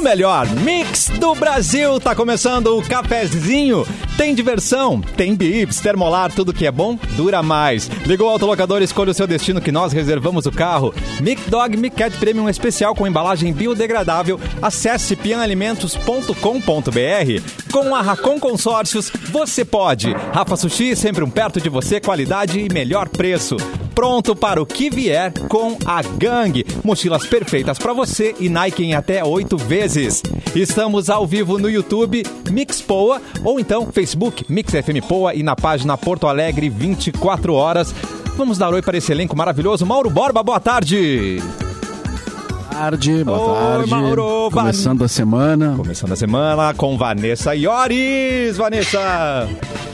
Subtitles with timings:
[0.00, 3.86] O melhor mix do Brasil tá começando o cafezinho.
[4.16, 7.86] Tem diversão, tem bibs, termolar, tudo que é bom dura mais.
[8.06, 10.94] Ligou o autolocador, escolha o seu destino que nós reservamos o carro.
[11.20, 14.40] Mic Dog Mic Cat Premium especial com embalagem biodegradável.
[14.62, 17.70] Acesse pianalimentos.com.br.
[17.70, 20.14] Com a Racon Consórcios, você pode.
[20.32, 23.58] Rafa Sushi, sempre um perto de você, qualidade e melhor preço.
[24.00, 26.64] Pronto para o que vier com a Gang.
[26.82, 30.22] Mochilas perfeitas para você e Nike em até oito vezes.
[30.56, 35.54] Estamos ao vivo no YouTube Mix Poa ou então Facebook Mix FM Poa e na
[35.54, 37.94] página Porto Alegre 24 horas.
[38.38, 39.84] Vamos dar oi para esse elenco maravilhoso.
[39.84, 41.38] Mauro Borba, boa tarde.
[42.70, 43.90] Tarde, boa Oi, tarde.
[43.90, 45.74] Mauro, Começando a semana.
[45.76, 48.56] Começando a semana com Vanessa Iores.
[48.56, 49.48] Vanessa!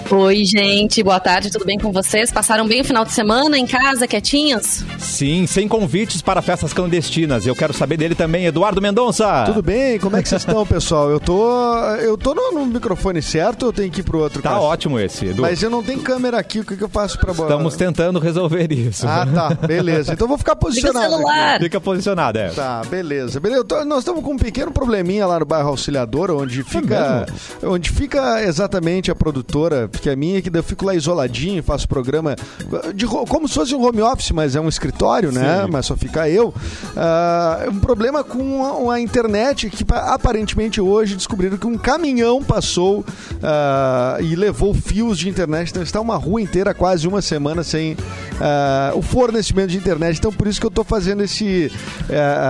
[0.08, 2.30] Oi, gente, boa tarde, tudo bem com vocês?
[2.30, 4.84] Passaram bem o final de semana em casa, quietinhos?
[4.98, 7.44] Sim, sem convites para festas clandestinas.
[7.44, 9.44] Eu quero saber dele também, Eduardo Mendonça.
[9.46, 9.98] Tudo bem?
[9.98, 11.10] Como é que vocês estão, pessoal?
[11.10, 14.40] Eu tô, eu tô no, no microfone certo ou eu tenho que ir pro outro?
[14.40, 14.60] Tá cara?
[14.62, 15.42] ótimo esse, Edu.
[15.42, 17.32] Mas eu não tenho câmera aqui, o que, que eu faço pra...
[17.32, 19.08] Estamos tentando resolver isso.
[19.08, 20.12] Ah, tá, beleza.
[20.12, 21.54] Então eu vou ficar o posicionado celular.
[21.54, 21.64] aqui.
[21.64, 22.50] Fica posicionado, é.
[22.50, 23.40] Tá, beleza.
[23.40, 23.60] beleza.
[23.60, 27.26] Eu tô- nós estamos com um pequeno probleminha lá no bairro Auxiliador, onde fica,
[27.62, 32.36] onde fica exatamente a produtora, que é minha, que eu fico lá isoladinho, faço programa
[32.94, 35.64] de, como se fosse um home office, mas é um escritório, né?
[35.64, 35.70] Sim.
[35.70, 36.52] Mas só fica eu.
[36.96, 43.04] Ah, um problema com a, internet que pa- aparentemente hoje descobriram que um caminhão passou
[43.42, 45.70] ah, e levou fios de internet.
[45.70, 47.96] Então está uma rua inteira quase uma semana sem
[48.40, 50.18] ah, o fornecimento de internet.
[50.18, 51.70] Então por isso que eu estou fazendo esse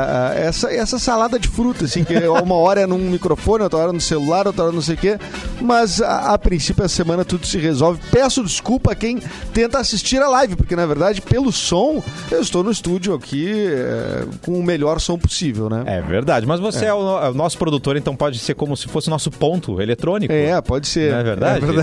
[0.07, 3.93] ah, essa, essa salada de fruta, assim, que uma hora é num microfone, outra hora
[3.93, 5.19] no celular, outra hora não sei o quê.
[5.61, 8.01] Mas a, a princípio a semana tudo se resolve.
[8.11, 9.19] Peço desculpa a quem
[9.53, 14.25] tenta assistir a live, porque na verdade pelo som eu estou no estúdio aqui eh,
[14.43, 15.83] com o melhor som possível, né?
[15.87, 18.87] É verdade, mas você é, o, é o nosso produtor, então pode ser como se
[18.87, 20.33] fosse o nosso ponto eletrônico.
[20.33, 21.11] É, pode ser.
[21.13, 21.67] Não é verdade?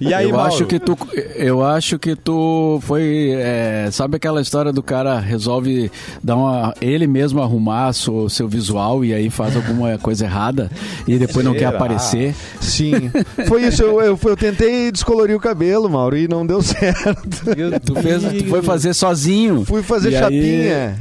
[0.00, 0.46] E aí, eu Mauro?
[0.46, 0.96] acho que tu,
[1.34, 5.90] eu acho que tu foi, é, sabe aquela história do cara resolve
[6.22, 10.70] dar uma, ele mesmo arrumar o seu visual e aí faz alguma coisa errada
[11.06, 11.70] e depois não quer Será?
[11.70, 12.34] aparecer.
[12.60, 13.10] Sim.
[13.46, 13.82] Foi isso.
[13.82, 17.44] Eu, eu, eu tentei descolorir o cabelo, Mauro, e não deu certo.
[17.84, 19.64] Tu fez, tu foi fazer sozinho.
[19.64, 20.98] Fui fazer E aí- chapinha.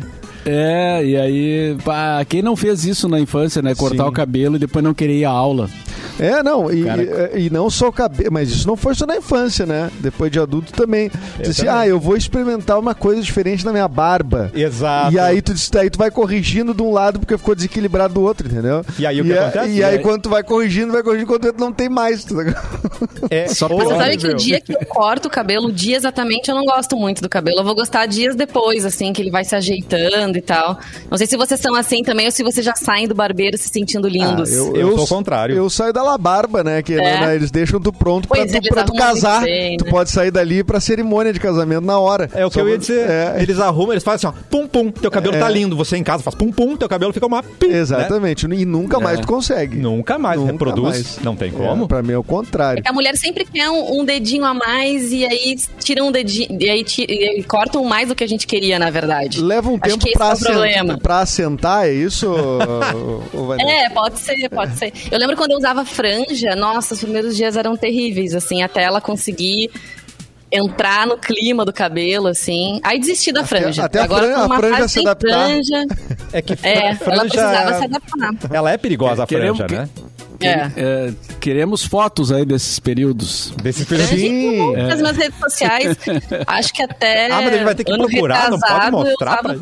[0.50, 3.75] É, e aí, pá, quem não fez isso na infância, né?
[3.75, 4.09] Cortar Sim.
[4.09, 5.69] o cabelo e depois não querer ir à aula.
[6.19, 9.05] É, não, e, Cara- e, e não só o cabelo, mas isso não foi só
[9.05, 9.89] na infância, né?
[10.00, 11.09] Depois de adulto também.
[11.09, 11.73] Tu disse, também.
[11.81, 14.51] ah, eu vou experimentar uma coisa diferente na minha barba.
[14.53, 15.13] Exato.
[15.13, 18.22] E aí tu, disse- aí tu vai corrigindo de um lado porque ficou desequilibrado do
[18.22, 18.83] outro, entendeu?
[18.97, 19.69] E aí o que e, a- acontece?
[19.73, 22.23] E aí aí- quando tu vai corrigindo, vai corrigindo, quando tu não tem mais.
[22.23, 22.79] tá ligado?
[23.29, 25.97] É Só Mas você sabe que o dia que eu corto o cabelo, o dia
[25.97, 27.59] exatamente, eu não gosto muito do cabelo.
[27.59, 30.79] Eu vou gostar dias depois, assim, que ele vai se ajeitando e tal.
[31.09, 33.69] Não sei se vocês são assim também ou se vocês já saem do barbeiro se
[33.69, 34.51] sentindo lindos.
[34.51, 35.55] Ah, eu, Eu sou o contrário.
[35.55, 36.81] Eu saio da labarba, né?
[36.81, 36.97] Que É.
[36.97, 39.41] né, eles deixam tu pronto pra Pois tu, eles pra tu arrumam casar.
[39.41, 39.91] muito bem, Tu né?
[39.91, 42.29] pode sair dali pra cerimônia de casamento na hora.
[42.34, 43.09] É o que Só eu ia pra- dizer.
[43.09, 45.40] É, Eles arrumam, eles fazem assim, ó, pum pum, teu cabelo É.
[45.40, 45.75] tá lindo.
[45.78, 47.67] Você em casa faz pum pum, teu cabelo fica uma pim.
[47.67, 47.78] né?
[47.78, 48.46] Exatamente.
[48.46, 49.78] E nunca mais tu consegue.
[49.78, 50.84] Nunca mais Nunca reproduz.
[50.84, 51.19] mais.
[51.23, 51.85] Não tem como.
[51.85, 52.81] É, pra mim é o contrário.
[52.85, 56.69] A mulher sempre quer um, um dedinho a mais e aí tiram um dedinho, e
[56.69, 59.41] aí ti- e cortam mais do que a gente queria, na verdade.
[59.41, 60.97] Leva um Acho tempo pra, é problema.
[60.97, 62.34] pra assentar, é isso?
[63.59, 64.91] É, pode ser, pode ser.
[65.12, 69.02] Eu lembro quando eu usava franja, nossa, os primeiros dias eram terríveis, assim, até ela
[69.02, 69.72] conseguir
[70.52, 72.80] entrar no clima do cabelo, assim.
[72.84, 73.84] Aí desisti da franja.
[73.84, 75.30] até a Agora franja- tô a franja se adaptar.
[75.47, 75.85] franja.
[76.31, 77.22] É que fra- É, ela franja.
[77.22, 78.56] precisava se adaptar.
[78.56, 79.90] Ela é perigosa, a Queremos franja, né?
[80.40, 80.72] É.
[80.78, 83.52] É, queremos fotos aí desses períodos.
[83.62, 84.35] Desse Franja período.
[84.35, 85.97] em tudo, nas minhas redes sociais.
[86.46, 87.25] Acho que até.
[87.31, 89.56] Ah, mas ele vai ter que procurar, não pode mostrar pra-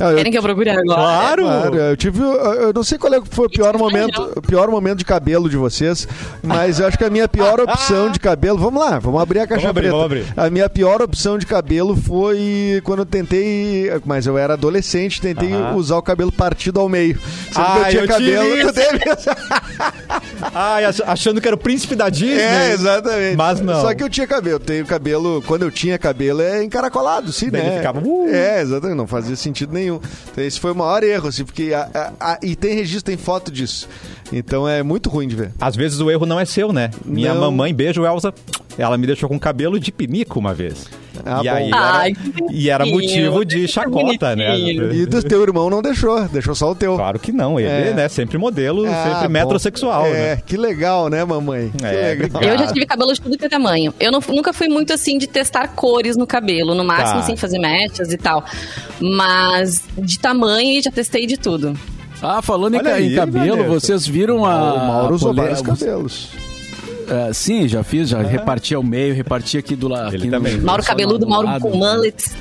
[0.00, 0.84] eu- Querem que eu procure agora?
[0.84, 1.42] Claro!
[1.44, 2.20] Claro, eu tive.
[2.22, 2.30] Eu
[2.70, 5.48] eu não sei qual é que foi o pior momento, o pior momento de cabelo
[5.48, 6.06] de vocês,
[6.42, 8.58] mas eu acho que a minha pior opção de cabelo.
[8.58, 9.96] Vamos lá, vamos abrir a caixa Vamos abrir, preta.
[9.96, 10.26] vamos abrir.
[10.36, 13.90] A minha pior opção de cabelo foi quando eu tentei.
[14.04, 15.74] Mas eu era adolescente, tentei Aham.
[15.76, 17.18] usar o cabelo partido ao meio.
[17.52, 18.44] Sendo Ah, que eu tinha eu cabelo.
[18.44, 19.00] tive tu teve
[20.54, 22.40] Ai, achando que era o príncipe da Disney.
[22.40, 23.36] É, exatamente.
[23.36, 23.80] Mas não.
[23.80, 24.56] Só que eu tinha cabelo.
[24.56, 25.42] Eu tenho cabelo.
[25.46, 27.68] Quando eu tinha cabelo, é encaracolado, sim, Daí né?
[27.68, 28.28] ele ficava, uh.
[28.28, 28.96] É, exatamente.
[28.96, 29.89] Não fazia sentido nenhum.
[30.32, 31.72] Então, esse foi o maior erro, assim, porque.
[31.74, 31.88] a-
[32.20, 33.88] a- a- e tem registro, tem foto disso.
[34.32, 35.52] Então é muito ruim de ver.
[35.60, 36.90] Às vezes o erro não é seu, né?
[37.04, 37.40] Minha Não.
[37.40, 38.32] mamãe, beijo, Elza,
[38.78, 40.86] ela me deixou com cabelo de pinico uma vez.
[41.24, 41.54] Ah, e, bom.
[41.54, 42.12] aí era, Ai,
[42.50, 44.58] e era motivo de chacota, né?
[44.58, 46.96] E do teu irmão não deixou, deixou só o teu.
[46.96, 47.94] Claro que não, ele, É.
[47.94, 48.08] né?
[48.08, 49.32] Sempre modelo, Ah, sempre bom.
[49.32, 50.42] metrosexual, É, né?
[50.46, 51.70] que legal, né, mamãe?
[51.76, 52.42] Que É, legal.
[52.42, 53.92] Eu já tive cabelo de tudo que é tamanho.
[54.00, 57.24] Eu não- nunca fui muito assim de testar cores no cabelo, no máximo Tá.
[57.24, 58.44] assim fazer mechas e tal.
[59.00, 61.74] Mas de tamanho já testei de tudo.
[62.22, 63.68] Ah, falando em, Olha em aí, cabelo, Vanessa.
[63.80, 64.74] vocês viram a.
[64.74, 66.28] o Mauro usou vários cabelos.
[67.10, 70.14] É, sim, já fiz, já reparti ao meio, reparti aqui do lado.
[70.14, 70.58] Ele também.
[70.58, 72.34] Mauro cabeludo, Mauro com mullets.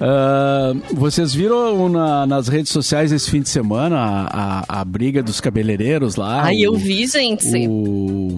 [0.00, 5.22] Ah, vocês viram na- nas redes sociais esse fim de semana a, a, a briga
[5.22, 6.42] dos cabeleireiros lá?
[6.42, 7.46] Ai, eu vi, gente.
[7.68, 8.36] O,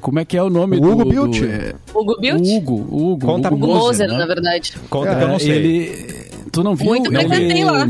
[0.00, 0.90] como é que é o nome O do...
[0.90, 1.42] Hugo do- Bilt.
[1.42, 2.40] é, Hugo Bilt?
[2.40, 3.26] o Hugo, o Hugo.
[3.26, 4.18] Conta Hugo Hugo Moser, né?
[4.18, 4.74] na verdade.
[4.90, 5.50] Conta que eu não É, sei.
[5.52, 6.86] Ele, tu não viu?
[6.86, 7.88] Muito ele, frequentei lá.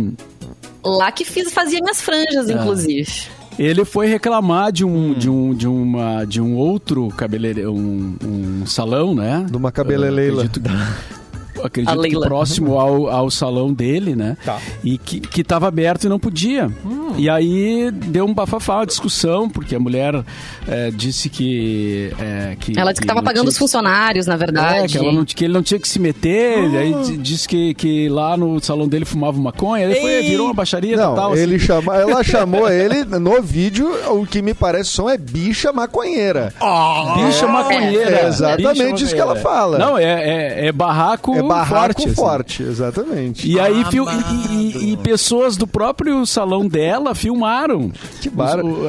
[0.85, 3.11] Lá que fiz, fazia minhas franjas, inclusive.
[3.59, 8.67] Ele foi reclamar de um, de um, de uma, de um outro cabeleireiro, um, um
[8.67, 9.47] salão, né?
[9.51, 10.45] De uma cabeleleila.
[11.63, 14.37] Acredito que- próximo ao, ao salão dele, né?
[14.45, 14.59] Tá.
[14.85, 16.71] E que, que tava aberto e não podia.
[17.17, 20.23] E aí deu um bafafá, uma discussão, porque a mulher
[20.69, 22.79] eh, disse que, eh, que.
[22.79, 24.79] Ela disse que tava pagando tinha os funcionários, na verdade.
[24.85, 27.75] é, que, ela não, que ele não tinha que se meter, e aí disse que,
[27.75, 31.37] que lá no salão dele fumava maconha, ele foi, virou uma baixaria Não, total.
[31.37, 31.67] ele assim.
[31.67, 36.53] chama, ela chamou ele no vídeo, o que me parece som é bicha maconheira.
[37.17, 38.17] Bicha maconheira.
[38.21, 39.61] É exatamente Bicha isso que ela maconheira.
[39.61, 39.79] fala.
[39.79, 42.15] Não, é, é, é barraco, é barraco forte.
[42.15, 42.73] forte, assim.
[42.73, 43.49] exatamente.
[43.51, 47.91] E aí, fil- e, e- e pessoas do próprio salão dela filmaram.
[48.21, 48.29] que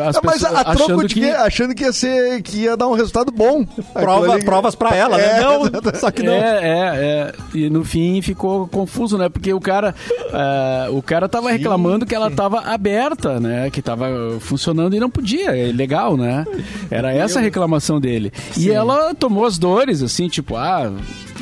[0.05, 2.57] as Ah, mas a, a troco achando de que- que, achando que ia ser que
[2.59, 3.65] ia dar um resultado bom.
[3.93, 5.37] Prova- ali- provas pra ela, né?
[5.39, 5.99] É, Não, exatamente.
[5.99, 6.33] só que não.
[6.33, 7.33] É, é, é.
[7.53, 9.29] E no fim ficou confuso, né?
[9.29, 9.93] Porque o cara,
[10.33, 13.69] ah, o cara tava reclamando que ela tava aberta, né?
[13.69, 14.07] Que tava
[14.39, 15.51] funcionando e não podia.
[15.51, 16.45] É ilegal, né?
[16.89, 18.31] Era essa a reclamação dele.
[18.57, 20.91] E ela tomou as dores, assim, tipo, ah,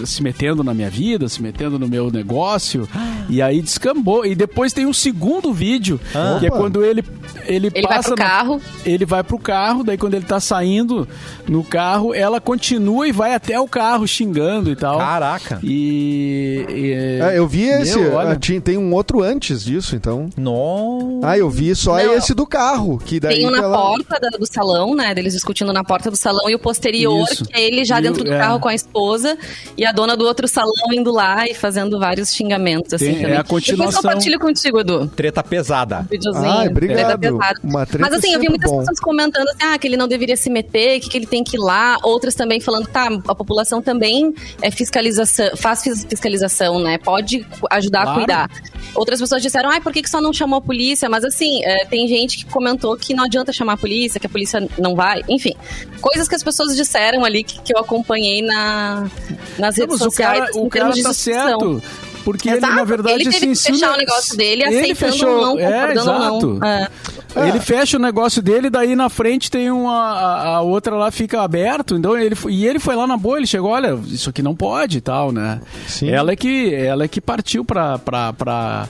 [0.03, 2.88] se metendo na minha vida, se metendo no meu negócio.
[3.30, 4.25] E aí descambou.
[4.25, 6.00] E depois tem um segundo vídeo,
[6.39, 6.57] que é Opa.
[6.57, 7.03] quando ele
[7.47, 8.62] ele, Ele vai passa pro na- carro.
[8.86, 11.07] ele vai pro carro, daí quando ele tá saindo
[11.47, 14.97] no carro, ela continua e vai até o carro xingando e tal.
[14.97, 15.59] Caraca.
[15.63, 16.65] E.
[16.69, 17.98] e- É, eu vi esse.
[18.00, 18.31] Meu, olha.
[18.31, 20.30] ah, tinha- tem um outro antes disso, então.
[20.38, 21.27] Nossa.
[21.27, 22.13] Ah, eu vi só Não.
[22.15, 22.98] esse do carro.
[23.03, 25.13] Que daí Tem um na ela- porta do salão, né?
[25.13, 27.45] Deles discutindo na porta do salão e o posterior, Isso.
[27.45, 28.38] que é ele já E dentro o- do é.
[28.39, 29.38] carro com a esposa
[29.77, 33.22] e a dona do outro salão indo lá e fazendo vários xingamentos, assim, Tem- é
[33.22, 33.38] também.
[33.38, 33.88] a continuação.
[33.88, 35.08] Depois compartilho contigo, Edu.
[35.16, 36.08] Treta pesada.
[36.36, 36.98] Ai, obrigado.
[36.98, 37.60] treta pesada.
[37.64, 38.80] Uma treta Mas assim, eu vi muitas bom.
[38.80, 41.58] pessoas comentando assim, ah, que ele não deveria se meter, que, que ele tem que
[41.58, 41.98] ir lá.
[42.04, 46.98] Outras também falando, tá, a população também é fiscalização, faz fis- fiscalização, né?
[46.98, 48.12] Pode ajudar Claro.
[48.12, 48.50] a cuidar.
[48.94, 51.10] Outras pessoas disseram, ai, por que, que só não chamou a polícia?
[51.10, 54.30] Mas assim, é, tem gente que comentou que não adianta chamar a polícia, que a
[54.30, 55.22] polícia não vai.
[55.28, 55.54] Enfim,
[56.02, 59.10] coisas que as pessoas disseram ali que, que eu acompanhei na,
[59.58, 60.39] nas Não, redes mas o sociais.
[60.39, 61.83] cara, o cara termos de tá certo.
[62.24, 62.74] Porque ele, Exato.
[62.75, 65.30] na verdade, Ele teve assim, que se fechar o- o negócio dele, ele aceitando fechou,
[65.30, 65.63] ou não, é,
[65.94, 66.48] concordando ou exato.
[66.60, 66.68] não.
[66.68, 66.88] É.
[67.36, 69.94] Ele fecha o negócio dele, daí na frente tem uma.
[69.94, 71.96] A, a outra lá fica aberto.
[71.96, 74.56] Então ele, foi- e ele foi lá na boa, ele chegou, olha, isso aqui não
[74.56, 75.60] pode e tal, né?
[75.88, 76.10] Sim.
[76.10, 78.88] Ela é que, ela é que partiu pra, pra, pra,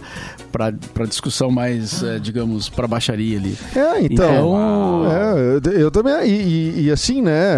[0.51, 3.57] pra, pra discussão mais, eh, digamos, pra baixaria ali.
[3.75, 4.25] É, então.
[4.35, 6.13] Então- é, eu, eu também.
[6.27, 7.57] E, e- e assim, né?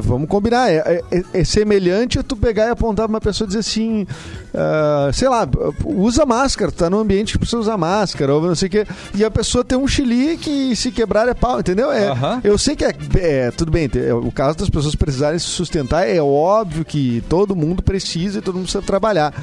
[0.00, 0.70] Vamos combinar.
[0.70, 4.06] É, é- é semelhante a tu pegar e apontar pra uma pessoa e dizer assim.
[4.54, 5.46] ah, sei lá,
[5.84, 8.86] usa máscara, tá num ambiente que precisa usar máscara, ou não sei o quê.
[9.14, 11.90] E a pessoa tem um chilique e se quebrar é pau, entendeu?
[11.90, 12.12] É.
[12.42, 16.06] Eu sei que é, é, Tudo bem, é, o caso das pessoas precisarem se sustentar
[16.08, 19.34] é óbvio que todo mundo precisa e todo mundo precisa trabalhar.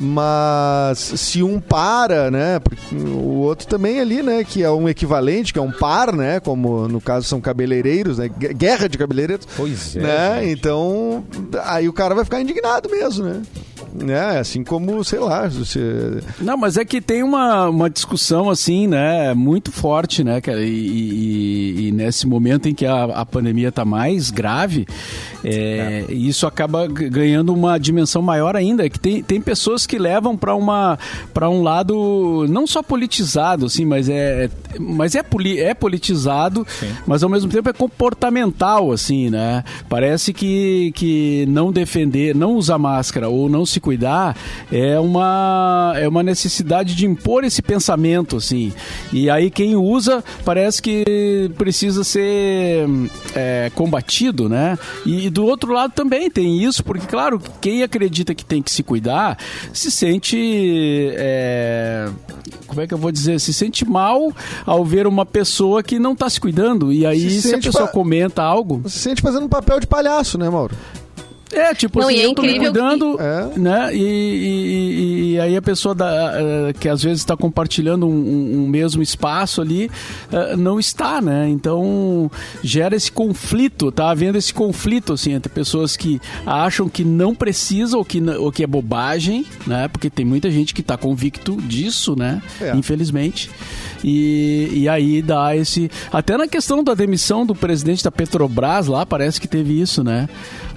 [0.00, 2.60] Mas se um para, né?
[2.92, 4.44] O outro também ali, né?
[4.44, 6.38] Que é um equivalente, que é um par, né?
[6.38, 8.28] Como no caso são cabeleireiros, né?
[8.28, 9.46] gue- Guerra de cabeleireiros.
[9.56, 10.40] Pois é, Né?
[10.44, 10.52] gente.
[10.60, 11.24] Então,
[11.64, 13.42] aí o cara vai ficar indignado mesmo, né?
[14.04, 14.38] Né?
[14.38, 16.20] Assim como, sei lá, você...
[16.40, 20.68] Não, mas é que tem uma, uma discussão assim, né, muito forte, né, cara, e,
[20.68, 24.86] e- e nesse momento em que a, a pandemia está mais grave,
[25.44, 30.36] é, isso acaba ganhando uma dimensão maior ainda, é que tem, tem pessoas que levam
[30.36, 30.98] para uma
[31.32, 36.66] para um lado não só politizado, assim, mas é mas é, poli, é politizado,
[37.06, 39.64] mas ao mesmo tempo é comportamental, assim, né?
[39.88, 44.36] Parece que, que não defender, não usar máscara ou não se cuidar
[44.70, 48.70] é uma, é uma necessidade de impor esse pensamento, assim.
[49.12, 52.86] E aí quem usa parece que precisa ser
[53.34, 54.78] é, combatido, né?
[55.06, 58.70] E, e do outro lado também tem isso, porque, claro, quem acredita que tem que
[58.70, 59.38] se cuidar
[59.72, 60.36] se sente.
[61.16, 62.08] é,
[62.66, 63.40] como é que eu vou dizer?
[63.40, 64.30] Se sente mal
[64.66, 66.92] ao ver uma pessoa que não está se cuidando.
[66.92, 68.82] E aí, Se se, a pessoa pa- comenta algo.
[68.86, 70.74] Se sente fazendo um papel de palhaço, né, Mauro?
[71.52, 73.16] É, tipo Não, assim, é eu tô me cuidando,
[73.54, 73.94] que- né?
[73.94, 74.68] E, e-
[75.30, 79.02] e- e aí a pessoa da- eh, que às vezes está compartilhando um, um- mesmo
[79.02, 79.90] espaço ali,
[80.32, 81.48] eh, não está, né?
[81.48, 82.30] Então
[82.62, 87.98] gera esse conflito, tá havendo esse conflito, assim, entre pessoas que acham que não precisam
[87.98, 89.88] ou que, ou que é bobagem, né?
[89.88, 92.42] Porque tem muita gente que está convicto disso, né?
[92.60, 92.74] É.
[92.76, 93.50] Infelizmente.
[94.04, 95.90] E, e aí dá esse.
[96.12, 100.28] Até na questão da demissão do presidente da Petrobras lá, parece que teve isso, né?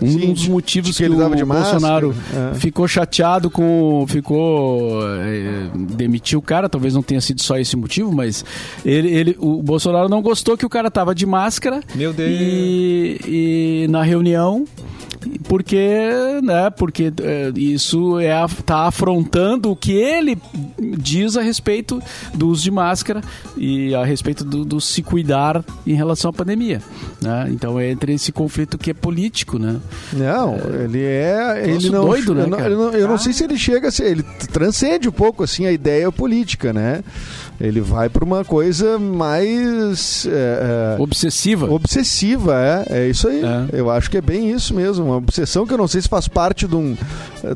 [0.02, 2.16] Um Sim, dos motivos que que, ele o de máscara, Bolsonaro
[2.54, 2.56] é.
[2.56, 4.06] ficou chateado com.
[4.08, 5.02] Ficou.
[5.04, 8.46] eh, demitiu o cara, talvez não tenha sido só esse motivo, mas
[8.86, 11.82] ele, ele, o Bolsonaro não gostou que o cara tava de máscara.
[11.96, 12.30] Meu Deus.
[12.32, 14.66] E, e na reunião.
[15.48, 15.78] Porque,
[16.42, 18.34] né, porque eh, isso é,
[18.66, 20.38] tá afrontando o que ele
[20.80, 22.02] diz a respeito
[22.34, 23.22] do uso de máscara
[23.56, 26.82] e a respeito do, do se cuidar em relação à pandemia.
[27.22, 27.50] Né?
[27.52, 29.80] Então é entre esse conflito que é político, né?
[30.14, 31.64] Não, ele é.
[31.66, 33.92] Ele não, doido, né, eu não, eu não, eu não sei se ele chega a
[33.92, 34.08] ser.
[34.08, 37.04] Ele transcende um pouco assim a ideia política, né?
[37.62, 40.26] Ele vai para uma coisa mais.
[40.26, 41.72] é, é, Obsessiva.
[41.72, 42.56] Obsessiva,
[42.90, 43.02] é.
[43.04, 43.42] É isso aí.
[43.44, 43.68] É.
[43.80, 45.06] Eu acho que é bem isso mesmo.
[45.06, 46.96] Uma obsessão que eu não sei se faz parte de um,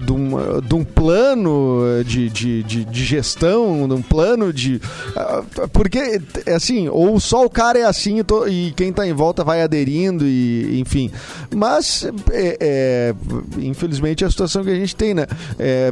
[0.05, 4.79] de um, de um plano de, de, de, de gestão, de um plano de.
[5.15, 5.43] ah,
[5.73, 9.13] Porque, é assim, ou só o cara é assim e, to- e quem tá em
[9.13, 11.09] volta vai aderindo, e enfim.
[11.55, 13.15] Mas, é, é,
[13.59, 15.25] infelizmente, é a situação que a gente tem, né?
[15.57, 15.91] É,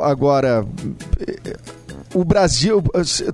[0.00, 0.66] agora
[2.14, 2.82] o Brasil,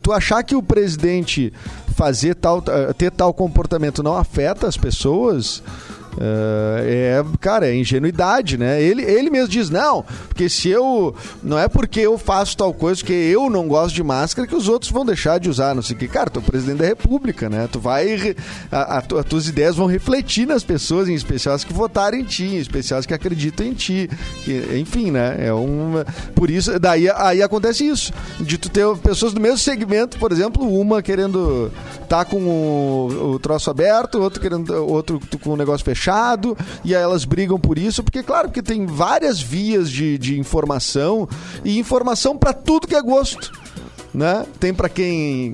[0.03, 1.53] tu achar que o presidente
[1.97, 2.63] fazer tal,
[2.97, 8.83] ter tal comportamento não afeta as pessoas, eh, é, cara, é ingenuidade, né?
[8.83, 11.15] Ele, ele mesmo diz, não, porque se eu.
[11.43, 14.69] Não é porque eu faço tal coisa que eu não gosto de máscara que os
[14.69, 16.09] outros vão deixar de usar, não sei o que.
[16.09, 17.69] Cara, tu é presidente da república, né?
[17.71, 18.35] Tu vai.
[18.71, 22.25] A, a as tuas ideias vão refletir nas pessoas, em especial as que votaram em
[22.25, 24.11] ti, em especial as que acreditam em ti.
[24.45, 25.37] Que, enfim, né?
[25.39, 25.95] É um.
[26.35, 28.13] Por isso, daí aí acontece isso.
[28.41, 31.71] De tu ter pessoas do mesmo segmento, por exemplo, uma querendo
[32.09, 36.08] tá com o, o troço aberto, outro querendo outro com o negócio fechado,
[36.85, 41.29] e aí elas brigam por isso, porque claro, porque tem várias vias de, de informação
[41.65, 43.53] e informação para tudo que é gosto.
[44.15, 44.47] Né?
[44.59, 45.53] Tem para quem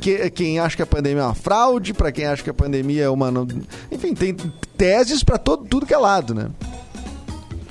[0.00, 3.04] que- quem acha que a pandemia é uma fraude, para quem acha que a pandemia
[3.04, 3.32] é uma
[3.90, 4.36] enfim, tem
[4.76, 6.48] teses para todo tudo que é lado, né?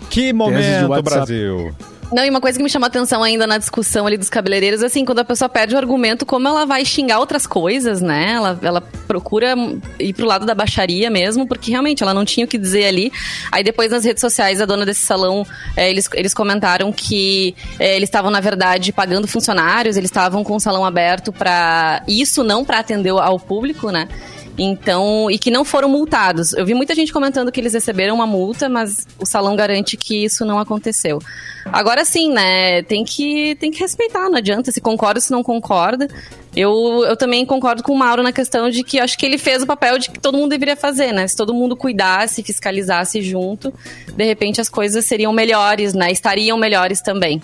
[0.09, 1.03] Que Teses de momento.
[1.03, 1.75] Brasil.
[2.13, 5.03] Não, e uma coisa que me chamou atenção ainda na discussão ali dos cabeleireiros, assim,
[5.03, 8.33] quando a pessoa perde o argumento, como ela vai xingar outras coisas, né?
[8.33, 9.55] Ela, ela procura
[9.99, 13.11] ir pro lado da baixaria mesmo, porque realmente ela não tinha o que dizer ali.
[13.51, 15.43] Aí depois nas redes sociais, a dona desse salão,
[15.75, 20.55] eh, eles, eles comentaram que eh, eles estavam, na verdade, pagando funcionários, eles estavam com
[20.55, 24.07] o salão aberto para isso, não para atender ao público, né?
[24.57, 26.53] Então, e que não foram multados.
[26.53, 30.23] Eu vi muita gente comentando que eles receberam uma multa, mas o salão garante que
[30.23, 31.19] isso não aconteceu.
[31.65, 32.83] Agora sim, né?
[32.83, 34.71] Tem que, tem que respeitar, não adianta.
[34.71, 36.07] Se concorda, se não concorda.
[36.55, 39.63] Eu, eu também concordo com o Mauro na questão de que acho que ele fez
[39.63, 41.27] o papel de que todo mundo deveria fazer, né?
[41.27, 43.73] Se todo mundo cuidasse, fiscalizasse junto,
[44.15, 46.11] de repente as coisas seriam melhores, né?
[46.11, 47.41] Estariam melhores também.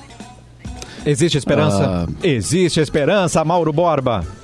[1.03, 2.07] Existe esperança?
[2.07, 2.07] Ah.
[2.21, 4.38] Existe esperança, Mauro Borba.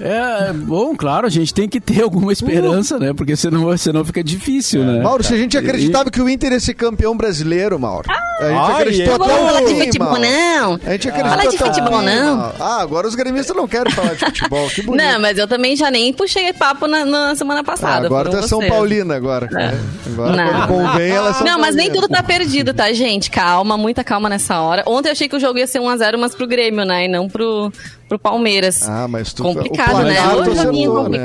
[0.00, 3.12] É, bom, claro, a gente tem que ter alguma esperança, né?
[3.12, 5.02] Porque senão, senão fica difícil, né?
[5.02, 8.06] Mauro, se a gente acreditava que o Inter ia ser campeão brasileiro, Mauro.
[8.10, 10.80] A gente Ai, acreditou eu até o falar de futebol, não.
[10.84, 12.52] A gente acreditou Falar de futebol, não.
[12.58, 14.68] Ah, agora os gremistas não querem falar de futebol.
[14.70, 15.02] Que bonito.
[15.04, 18.06] Não, mas eu também já nem puxei papo na, na semana Ah, passada.
[18.06, 18.60] agora tu é São.
[18.66, 19.46] Paulina agora.
[19.50, 19.78] né?
[20.06, 20.66] Agora Não.
[20.66, 23.30] convém, ela é São Não, mas nem tudo tá perdido, tá, gente?
[23.30, 24.82] Calma, muita calma nessa hora.
[24.86, 27.04] Ontem eu achei que o jogo ia ser 1x0, mas pro Grêmio, né?
[27.04, 27.72] E não pro,
[28.08, 28.88] pro Palmeiras.
[28.88, 30.14] Ah, mas tu complicado, o né?
[30.14, 31.18] placar Hoje é acertou, né?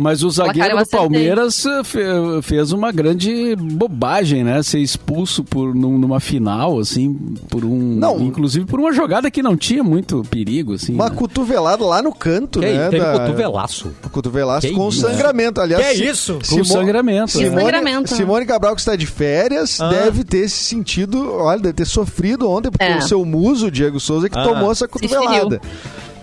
[0.00, 0.86] Mas o zagueiro do.
[0.86, 2.00] Palmeiras eh, fe-
[2.42, 4.62] fez uma grande bobagem, né?
[4.62, 7.12] Ser expulso por num- numa final, assim,
[7.48, 7.96] por um.
[7.96, 8.20] Não.
[8.20, 10.94] Inclusive por uma jogada que não tinha muito perigo, assim.
[10.94, 11.16] Uma né?
[11.16, 12.88] cotovelada lá no canto, Que né?
[12.90, 13.90] teve da- cotovelaço.
[14.12, 15.00] Cotovelaço Que com isso?
[15.00, 15.60] sangramento.
[15.60, 16.38] Aliás, Que Si- isso?
[16.48, 17.44] Com sangramento, né?
[17.44, 18.14] Simone, Sangramento.
[18.14, 19.88] Simone Cabral, que está de férias, Ah.
[19.88, 22.98] deve ter se sentido, olha, deve ter sofrido ontem, porque É.
[22.98, 24.44] o seu muso, o Diego Souza, que Ah.
[24.44, 25.60] tomou essa cotovelada.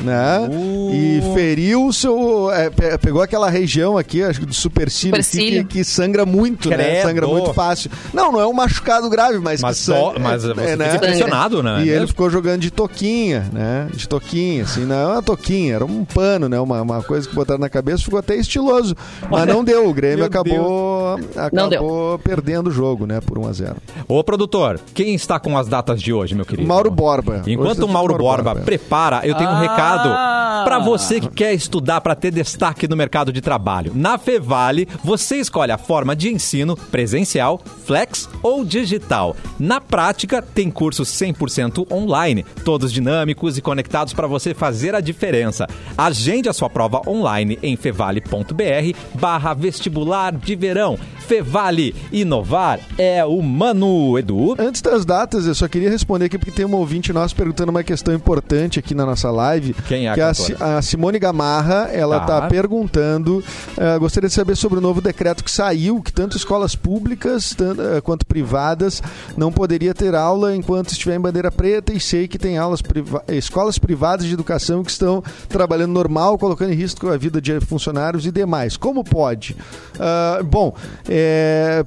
[0.05, 0.39] Né?
[0.51, 0.91] Uh.
[0.93, 2.51] E feriu o seu.
[2.51, 5.65] é, pe- pegou aquela região aqui, acho que do supercílio, Supercílio.
[5.65, 6.75] que, que sangra muito, né?
[6.77, 7.01] Credo.
[7.07, 7.89] Sangra muito fácil.
[8.13, 10.01] Não, não é um machucado grave, mas, Mas, que sangra.
[10.13, 10.85] só, mas é, você é, né?
[10.91, 11.83] fica impressionado, né?
[11.83, 13.87] E ele ficou jogando de toquinha, né?
[13.93, 16.59] De toquinha, assim, não é uma toquinha, era um pano, né?
[16.59, 18.95] Uma, uma coisa que botaram na cabeça, ficou até estiloso.
[19.29, 23.19] Mas não deu, o Grêmio Meu acabou, acabou perdendo o jogo, né?
[23.21, 23.75] Por 1 a 0
[24.07, 26.67] Ô, produtor, quem está com as datas de hoje, meu querido?
[26.67, 27.41] Mauro Borba.
[27.47, 31.19] Enquanto tá o Mauro de Borba, prepara, eu tenho um Ah, recado recado para você
[31.19, 33.91] que quer estudar para ter destaque no mercado de trabalho.
[33.93, 39.35] Na Fevale, você escolhe a forma de ensino presencial, flex ou digital.
[39.59, 45.67] Na prática, tem cursos 100% online, todos dinâmicos e conectados para você fazer a diferença.
[45.97, 50.97] Agende a sua prova online em fevale.br barra vestibular de verão.
[51.27, 54.55] Fevale, inovar é humano, Edu.
[54.59, 57.83] Antes das datas, eu só queria responder aqui porque tem um ouvinte nosso perguntando uma
[57.83, 59.73] questão importante aqui na nossa live.
[59.87, 60.57] Quem é a que a, cantora?
[60.57, 62.41] Si- a Simone Gamarra, ela Tá.
[62.41, 63.43] tá, perguntando,
[63.77, 67.75] eh, gostaria de saber sobre o novo decreto que saiu, que tanto escolas públicas tan-
[67.97, 69.01] eh, quanto privadas
[69.35, 73.23] não poderia ter aula enquanto estiver em bandeira preta e sei que tem aulas priva-
[73.29, 78.25] escolas privadas de educação que estão trabalhando normal, colocando em risco a vida de funcionários
[78.27, 78.77] e demais.
[78.77, 79.55] Como pode?
[79.99, 80.73] Ah, bom,
[81.17, 81.83] é,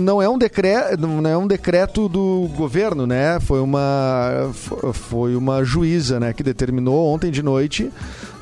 [0.00, 3.38] não é um decreto, não é um decreto do governo, né?
[3.40, 7.90] Foi uma fo- foi uma juíza, né, que determinou ontem de noite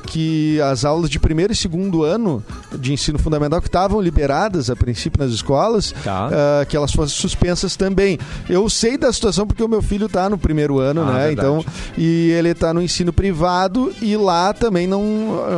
[0.05, 2.43] que as aulas de primeiro e segundo ano
[2.77, 6.29] de ensino fundamental que estavam liberadas a princípio nas escolas, Tá.
[6.31, 8.19] ah, que elas fossem suspensas também.
[8.49, 11.27] Eu sei da situação porque o meu filho está no primeiro ano, Ah, né?
[11.27, 11.33] verdade.
[11.47, 11.65] Então,
[11.97, 15.03] e ele está no ensino privado e lá também não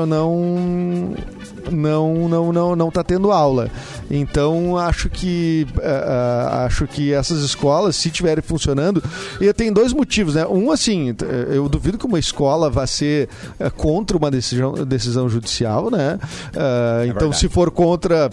[0.05, 1.13] não
[1.71, 3.69] não não não não tá tendo aula.
[4.09, 9.03] Então acho que ah, acho que essas escolas se tiverem funcionando,
[9.41, 10.45] e tem dois motivos, né?
[10.45, 11.15] Um assim,
[11.51, 16.20] eu duvido que uma escola vá ser eh, contra uma decisão, decisão judicial, né?
[16.56, 17.39] Ah, então verdade.
[17.39, 18.30] se for contra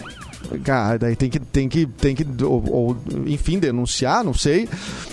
[0.63, 4.67] Cara, daí tem que, tem que, tem que ou, ou, enfim, denunciar, não sei.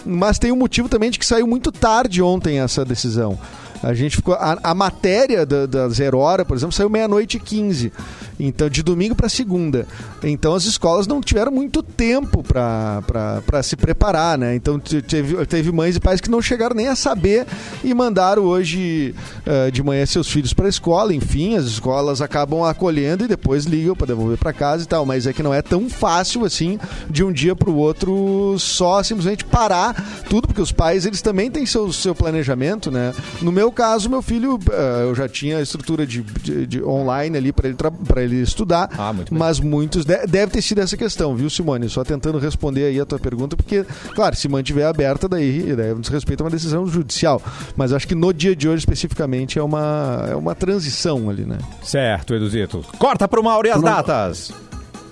[0.04, 3.38] Mas tem um motivo também de que saiu muito tarde ontem essa decisão.
[3.82, 4.34] A gente ficou.
[4.34, 7.92] A, a matéria da, da Zero Hora, por exemplo, saiu meia-noite e 15.
[8.38, 9.86] Então, de domingo para segunda.
[10.22, 14.54] Então, as escolas não tiveram muito tempo para se preparar, né?
[14.54, 17.46] Então, te- teve, teve mães e pais que não chegaram nem a saber
[17.84, 21.14] e mandaram hoje eh, de manhã seus filhos para a escola.
[21.14, 25.04] Enfim, as escolas acabam acolhendo e depois ligam para devolver para casa e tal.
[25.04, 26.78] Mas é que não é tão fácil assim
[27.10, 31.50] de um dia para o outro só simplesmente parar tudo, porque os pais eles também
[31.50, 33.12] têm seu, seu planejamento, né?
[33.42, 37.36] No meu caso, meu filho, eh, eu já tinha a estrutura de, de- de online
[37.36, 39.38] ali para ele, pra ele estudar, Ah, muito bem.
[39.38, 41.88] mas muitos de- deve ter sido essa questão, viu, Simone?
[41.88, 43.84] Só tentando responder aí a tua pergunta, porque,
[44.14, 47.40] claro, se mantiver aberta, daí, daí nos respeita uma decisão judicial.
[47.76, 51.58] Mas acho que no dia de hoje, especificamente, é uma, é uma transição ali, né?
[51.82, 52.84] Certo, Eduzito.
[52.98, 54.52] Corta pro Mauro e as não- datas.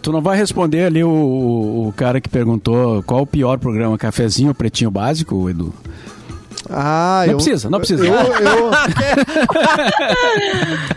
[0.00, 3.98] Tu não vai responder ali o, o, o cara que perguntou qual o pior programa,
[3.98, 5.74] Cafezinho ou Pretinho Básico, Edu?
[6.70, 8.06] Ah, Não eu, precisa, não precisa.
[8.06, 8.70] Eu, eu-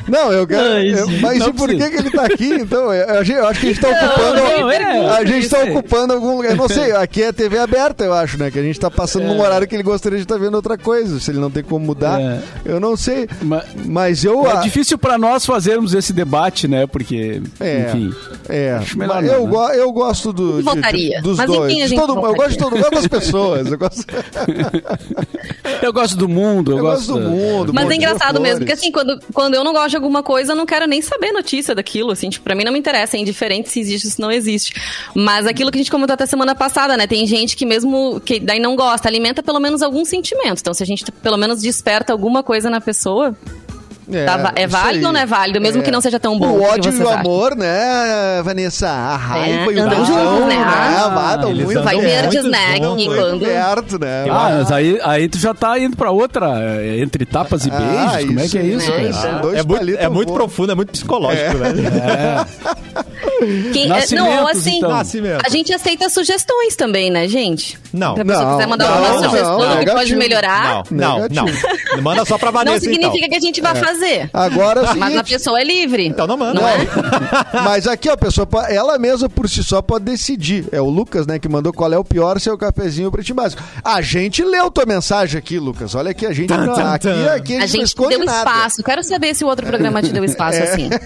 [0.08, 0.64] não, eu quero.
[0.80, 2.94] Eu- mas não por que, que ele tá aqui, então?
[2.94, 4.36] Eu, eu acho que a gente tá ocupando.
[4.36, 6.52] não, é, a gente tá ocupando algum lugar.
[6.52, 8.52] Eu não sei, aqui é TV aberta, eu acho, né?
[8.52, 11.20] Que a gente tá passando num horário que ele gostaria de estar vendo outra coisa.
[11.20, 12.40] Se ele não tem como mudar, É.
[12.66, 13.28] eu não sei.
[13.42, 14.46] Ma- Mas eu.
[14.46, 16.86] É ah, difícil pra nós fazermos esse debate, né?
[16.86, 18.14] Porque, É, enfim.
[18.50, 18.74] é.
[18.74, 19.50] Acho melhor Mas eu, né?
[19.50, 21.22] go- eu gosto do, de- Voltaria.
[21.22, 21.72] dos Mas dois.
[21.72, 23.00] enfim, a De gente todo- eu gosto de todo voltaria.
[23.00, 23.72] mundo, das pessoas.
[23.72, 24.04] Eu gosto,
[25.82, 27.74] Eu gosto do mundo, eu, eu gosto do mundo.
[27.74, 30.56] Mas é engraçado mesmo, porque assim, quando, quando eu não gosto de alguma coisa, eu
[30.56, 33.70] não quero nem saber notícia daquilo, assim, tipo, pra mim não me interessa, é indiferente
[33.70, 34.74] se existe ou se não existe.
[35.14, 38.40] Mas aquilo que a gente comentou até semana passada, né, tem gente que mesmo, que
[38.40, 40.60] daí não gosta, alimenta pelo menos algum sentimento.
[40.60, 43.36] Então, se a gente pelo menos desperta alguma coisa na pessoa,
[44.26, 45.60] tá va- é válido ou não é válido?
[45.62, 45.86] Mesmo É.
[45.86, 46.56] que não seja tão bom.
[46.56, 47.20] O que ódio e o acham?
[47.20, 48.88] amor, né, Vanessa?
[48.90, 50.56] A raiva É, e o andam juntos, né?
[50.58, 52.76] Ah, Ah, dão eles muito Vai verdes, né?
[52.78, 53.40] E quando...
[53.46, 54.26] perto, né?
[54.30, 56.48] Ah, mas aí, aí tu já tá indo pra outra,
[56.82, 58.92] é, entre tapas e Ah, beijos, como é que é isso?
[58.92, 59.10] né?
[59.10, 59.54] Então.
[59.56, 61.74] É muito, é muito profundo, é muito psicológico, né?
[61.74, 62.46] Quem, é,
[63.88, 64.92] Nascimentos, não, ou assim, então.
[64.92, 67.78] A gente aceita sugestões também, né, gente?
[67.94, 68.16] Não.
[68.16, 69.96] Se a pessoa Não, quiser mandar não, alguma não, sugestão negativo.
[69.98, 72.02] pode melhorar, Não, não, não.
[72.02, 73.30] Manda só pra Vanessa, não significa então.
[73.30, 74.30] que a gente vai fazer.
[74.34, 76.08] Agora é o Mas a pessoa é livre.
[76.08, 76.60] Então não manda.
[76.62, 76.78] Não é?
[77.64, 80.66] Mas aqui, ó, a pessoa, ela mesma por si só pode decidir.
[80.72, 83.10] É o Lucas, né, que mandou qual é o pior, se é o cafezinho ou
[83.10, 83.62] o pretinho básico.
[83.84, 85.96] A gente leu tua mensagem aqui, Lucas.
[85.96, 88.50] Olha aqui, a gente, não, tan, aqui, aqui a gente, A não gente deu nada.
[88.50, 88.84] espaço.
[88.84, 90.90] Quero saber se o outro programa te deu espaço assim.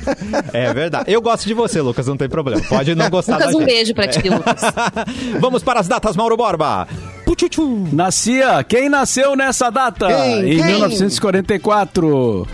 [0.53, 1.11] É verdade.
[1.11, 2.61] Eu gosto de você, Lucas, não tem problema.
[2.67, 3.69] Pode não gostar Lucas, da um gente.
[3.73, 4.61] beijo pra ti, Lucas.
[5.39, 6.87] Vamos para as datas, Mauro Borba.
[7.25, 7.87] Puchuchu.
[7.91, 10.07] Nascia, quem nasceu nessa data?
[10.07, 10.53] Quem?
[10.53, 10.65] Em Quem?
[10.65, 12.47] 1944.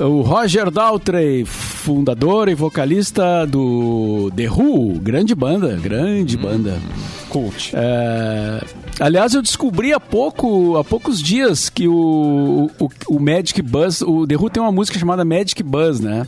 [0.00, 6.76] O Roger Daltrey, fundador e vocalista do The Who, grande banda, grande banda.
[7.28, 7.70] Cult.
[7.74, 8.60] É,
[9.00, 14.26] aliás, eu descobri há pouco, há poucos dias que o, o, o Magic Buzz, o
[14.26, 16.26] The Who tem uma música chamada Magic Buzz, né?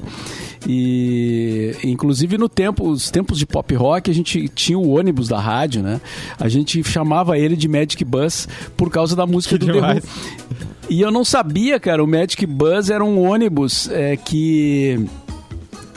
[0.66, 5.40] E inclusive no tempo, os tempos de pop rock, a gente tinha o ônibus da
[5.40, 6.00] rádio, né?
[6.38, 10.02] A gente chamava ele de Magic Bus por causa da música Que do demais.
[10.02, 10.68] The Who.
[10.90, 15.06] E eu não sabia, cara, o Magic Bus era um ônibus é, que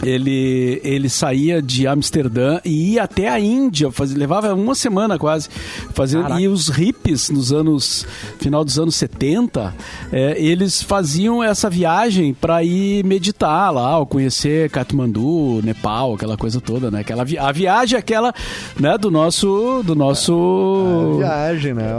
[0.04, 5.50] ele, ele saía de Amsterdã e ia até a Índia, faz, levava uma semana quase.
[5.94, 8.06] Fazendo, e os hippies, nos anos.
[8.40, 9.74] final dos anos 70,
[10.12, 16.60] é, eles faziam essa viagem para ir meditar lá, ou conhecer Katmandu, Nepal, aquela coisa
[16.60, 17.02] toda, né?
[17.02, 18.34] Aquela vi a viagem aquela,
[18.80, 19.82] né, do nosso.
[19.84, 21.14] Do nosso.
[21.14, 21.92] A viagem, né?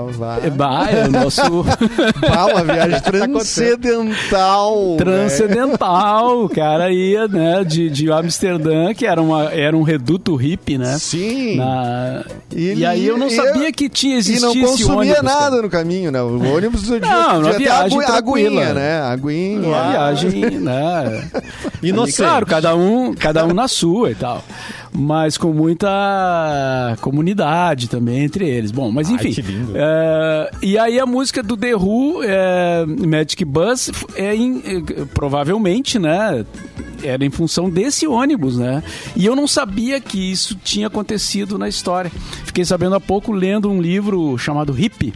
[0.43, 1.43] É, bah, é o nosso.
[2.21, 4.97] bah, uma viagem transcendental.
[4.97, 6.45] transcendental.
[6.45, 10.99] O cara ia, né, de, de Amsterdã, que era, uma, era um reduto hippie, né?
[10.99, 11.57] Sim.
[11.57, 12.25] Na...
[12.55, 15.63] E, e, aí eu não sabia que tinha existido E não consumia ônibus, nada cara.
[15.63, 16.23] no caminho, né?
[16.23, 19.01] O ônibus Não, uma viagem agu, aguinha, né?
[19.03, 19.69] Aguinha.
[19.69, 21.29] Uma viagem, né?
[21.83, 22.15] Inocente.
[22.15, 24.43] E, claro, cada um, cada um na sua e tal
[24.95, 28.71] mas com muita comunidade também entre eles.
[28.71, 29.35] Bom, mas enfim.
[29.39, 35.05] Ai, é, e aí a música do The Who, é, Magic Bus, é, in, é,
[35.15, 36.45] provavelmente, né?
[37.03, 38.83] Era em função desse ônibus, né?
[39.17, 42.13] E eu não sabia que isso tinha acontecido na história.
[42.45, 45.13] Fiquei sabendo há pouco lendo um livro chamado Hip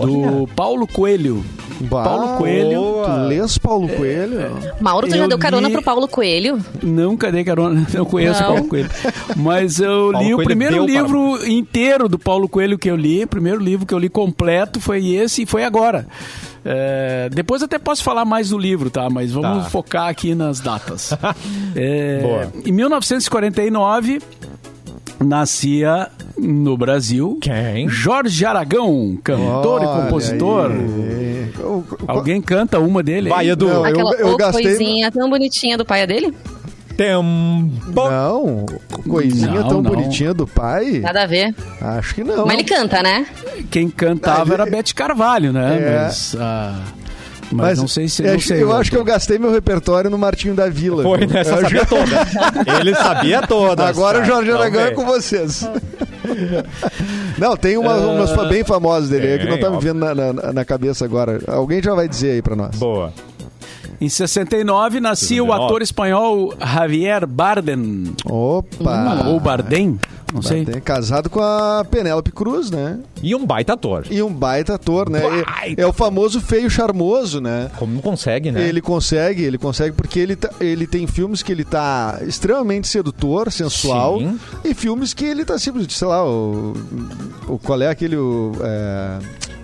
[0.00, 1.44] do Paulo Coelho.
[1.80, 3.02] Bah, Paulo Coelho.
[3.04, 4.40] Tu lês Paulo Coelho?
[4.40, 5.74] É, Mauro, tu já deu carona li...
[5.74, 6.58] pro Paulo Coelho?
[6.82, 8.48] Nunca dei carona, não conheço não.
[8.48, 8.90] Paulo Coelho.
[9.36, 11.48] Mas eu Paulo li Coelho o primeiro livro para...
[11.48, 15.08] inteiro do Paulo Coelho que eu li, o primeiro livro que eu li completo foi
[15.08, 16.06] esse e foi agora.
[16.64, 19.10] É, depois até posso falar mais do livro, tá?
[19.10, 19.70] Mas vamos tá.
[19.70, 21.12] focar aqui nas datas.
[21.76, 24.22] é, em 1949,
[25.20, 27.38] nascia no Brasil.
[27.40, 27.88] Quem?
[27.88, 30.70] Jorge Aragão, cantor Olha e compositor.
[30.70, 31.52] Aí.
[32.06, 33.30] Alguém canta uma dele?
[33.30, 33.68] Pai Edu.
[33.68, 34.64] Não, Aquela eu, eu gastei...
[34.64, 36.34] coisinha tão bonitinha do pai dele?
[36.96, 37.24] Tempo.
[37.92, 38.66] Não,
[39.08, 39.90] coisinha não, tão não.
[39.90, 41.00] bonitinha do pai.
[41.00, 41.54] Nada a ver.
[41.80, 42.46] Acho que não.
[42.46, 43.26] Mas ele canta, né?
[43.70, 45.76] Quem cantava ah, era Bete Carvalho, né?
[45.76, 46.04] É.
[46.04, 46.36] Mas.
[46.38, 46.84] Ah...
[47.52, 48.22] Mas, Mas, não sei se.
[48.22, 51.02] Não sei, eu acho que eu gastei meu repertório no Martinho da Vila.
[51.02, 51.44] Foi, né?
[51.44, 52.80] Você sabia toda.
[52.80, 53.86] Ele sabia toda.
[53.86, 55.68] Agora o Jorge Aragão é com vocês.
[57.38, 60.14] não, tem uma, uh, umas bem famosas dele aí que não tá me vendo na,
[60.14, 61.40] na, na, cabeça agora.
[61.46, 62.76] Alguém já vai dizer aí pra nós.
[62.76, 63.12] Boa.
[64.04, 65.48] Em 69 nascia 69.
[65.48, 68.12] o ator espanhol Javier Bardem.
[68.26, 69.24] Opa!
[69.28, 69.98] Ou Bardem.
[70.30, 70.62] Não sei.
[70.62, 72.98] Bardem, casado com a Penélope Cruz, né?
[73.22, 74.04] E um baita ator.
[74.10, 75.22] E um baita ator, né?
[75.42, 75.80] Baita.
[75.80, 77.70] É o famoso feio charmoso, né?
[77.78, 78.68] Como consegue, né?
[78.68, 83.50] Ele consegue, ele consegue porque ele, tá, ele tem filmes que ele tá extremamente sedutor,
[83.50, 84.18] sensual.
[84.18, 84.38] Sim.
[84.62, 86.74] E filmes que ele tá simplesmente, sei lá, o,
[87.48, 89.18] o qual é aquele o, é,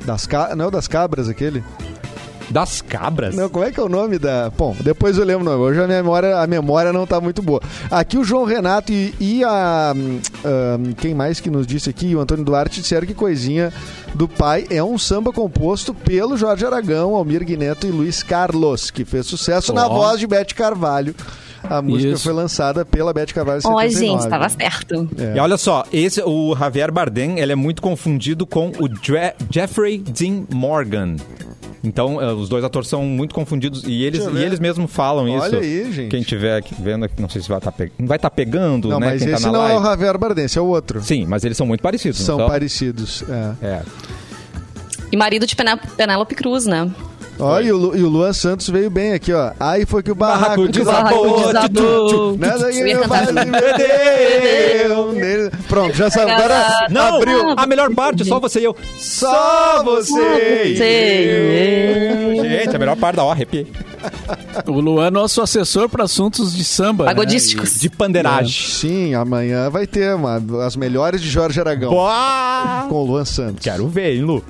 [0.07, 0.27] das
[0.57, 1.63] não é o das cabras aquele?
[2.51, 3.35] Das cabras?
[3.35, 4.51] Não, como é que é o nome da.
[4.51, 5.63] Bom, depois eu lembro o nome.
[5.63, 7.61] Hoje a memória, a memória não tá muito boa.
[7.91, 9.95] Aqui o João Renato e, e a.
[9.95, 12.15] Um, quem mais que nos disse aqui?
[12.15, 13.73] O Antônio Duarte disseram que coisinha
[14.15, 19.05] do pai é um samba composto pelo Jorge Aragão, Almir Guineto e Luiz Carlos, que
[19.05, 19.75] fez sucesso oh.
[19.75, 21.15] na voz de Bete Carvalho.
[21.63, 22.25] A música Isso.
[22.25, 25.09] foi lançada pela Beth Carvalho Ó, gente, estava certo.
[25.19, 25.37] É.
[25.37, 28.89] E olha só, esse, o Javier Bardem, ele é muito confundido com o
[29.51, 31.17] Jeffrey Dean Morgan.
[31.83, 35.37] Então, uh, os dois atores são muito confundidos e eles, e eles mesmos falam Olha
[35.37, 35.57] isso.
[35.57, 36.11] Olha aí, gente.
[36.11, 37.91] Quem estiver aqui vendo aqui, não sei se vai estar tá pe...
[37.99, 39.07] vai tá pegando, não, né?
[39.07, 39.75] Mas Quem esse tá não live.
[39.77, 41.03] é o Javier Bardem, esse é o outro.
[41.03, 42.19] Sim, mas eles são muito parecidos.
[42.19, 43.25] São parecidos,
[43.63, 43.67] é.
[43.67, 43.83] é.
[45.11, 45.57] E marido de
[45.97, 46.91] Penélope Cruz, né?
[47.41, 49.53] Ó, e o, e o Luan Santos veio bem aqui, ó.
[49.59, 51.53] Aí foi que o barraco, barraco desabou.
[51.53, 52.39] desabou.
[52.39, 53.01] Nada que meu
[53.53, 55.11] perdeu.
[55.69, 56.31] Pronto, já sabe.
[56.33, 57.55] Agora não, abriu.
[57.57, 58.77] A melhor parte, só você e eu.
[58.99, 60.79] Só você e
[62.37, 62.45] eu.
[62.45, 63.67] Gente, a melhor parte da ó, arrepiei.
[64.67, 67.05] O Luan é nosso assessor para assuntos de samba.
[67.05, 67.75] Pagodísticos.
[67.75, 67.79] Né?
[67.81, 68.67] De pandeiragem.
[68.67, 71.91] É, sim, amanhã vai ter uma, as melhores de Jorge Aragão.
[71.91, 72.87] Boa!
[72.89, 73.63] Com o Luan Santos.
[73.63, 74.45] Quero ver, hein, Lu?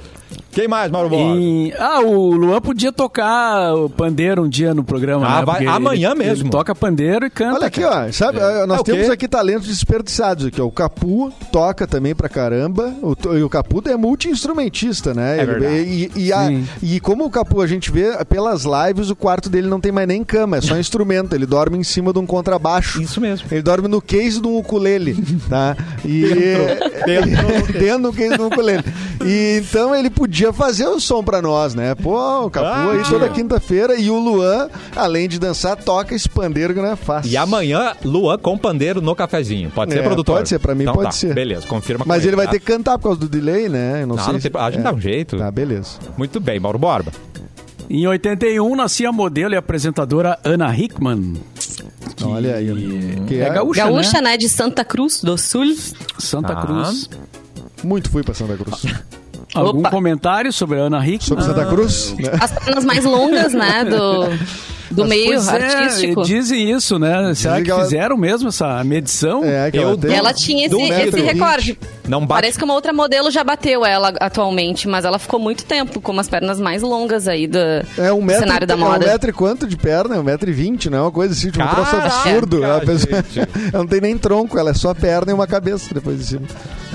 [0.52, 1.36] Quem mais, Mauro Borba?
[1.36, 1.72] E...
[1.78, 5.44] Ah, o Luan podia tocar o pandeiro um dia no programa, ah, né?
[5.44, 6.44] vai, amanhã ele, mesmo.
[6.44, 7.54] Ele toca pandeiro e canta.
[7.54, 8.10] Olha aqui, ó.
[8.10, 8.66] Sabe, é.
[8.66, 10.66] nós é temos aqui talentos desperdiçados aqui, ó.
[10.66, 12.92] O Capu toca também pra caramba.
[13.00, 15.40] O, e o Capu é multi-instrumentista, né?
[15.40, 15.74] É verdade.
[15.74, 16.48] E, e, a,
[16.82, 20.08] e, como o Capu, a gente vê pelas lives, o quarto dele não tem mais
[20.08, 21.34] nem cama, é só instrumento.
[21.34, 23.00] Ele dorme em cima de um contrabaixo.
[23.00, 23.46] Isso mesmo.
[23.52, 25.16] Ele dorme no case de um ukulele,
[25.48, 25.76] tá?
[26.04, 26.22] E,
[27.06, 28.84] dentro, dentro, dentro do case do ukulele.
[29.24, 31.94] E então ele podia fazer o som pra nós, né?
[31.94, 36.28] Pô, o Capu ah, aí toda quinta-feira e o Luan, além de dançar, toca esse
[36.28, 37.30] pandeiro que não é fácil.
[37.30, 39.70] E amanhã, Luan com pandeiro no cafezinho.
[39.70, 40.36] Pode ser, é, produtor?
[40.36, 41.12] Pode ser, pra mim então, pode tá.
[41.12, 41.34] ser.
[41.34, 42.52] Beleza, confirma Mas ele, ele vai tá?
[42.52, 44.04] ter que cantar por causa do delay, né?
[44.06, 44.32] Não, não sei.
[44.32, 44.50] Não se...
[44.54, 44.82] A gente é.
[44.82, 45.36] dá um jeito.
[45.36, 45.98] Tá, beleza.
[46.16, 47.12] Muito bem, Mauro Borba.
[47.88, 51.34] Em 81 nascia a modelo e apresentadora Ana Hickman.
[52.22, 53.24] Olha aí.
[53.26, 54.30] Que é, é gaúcha, gaúcha né?
[54.30, 54.36] né?
[54.36, 55.74] De Santa Cruz do Sul.
[56.18, 56.62] Santa ah.
[56.62, 57.10] Cruz.
[57.82, 58.82] Muito fui pra Santa Cruz.
[59.54, 59.90] Algum Opa.
[59.90, 61.20] comentário sobre a Ana Hickman?
[61.20, 62.14] Sobre Santa Cruz?
[62.18, 62.30] né?
[62.40, 66.22] As pernas mais longas, né, do, do meio Pois é, artístico.
[66.22, 67.34] dizem isso, né?
[67.34, 69.42] Será Dizem que que ela- fizeram mesmo essa medição?
[69.44, 71.78] É, que Eu ela tem Ela tinha esse, metro recorde.
[72.10, 72.40] Não bate.
[72.42, 76.18] Parece que uma outra modelo já bateu ela atualmente, mas ela ficou muito tempo com
[76.18, 77.58] as pernas mais longas aí do,
[77.96, 79.06] É um do metro, cenário da É um moda.
[79.06, 80.16] metro e quanto de perna?
[80.16, 82.64] É um metro e vinte, não é uma coisa assim, tipo, um troço absurdo.
[82.64, 83.38] Ela, pessoa- gente.
[83.72, 86.42] ela não tem nem tronco, ela é só perna e uma cabeça depois de cima.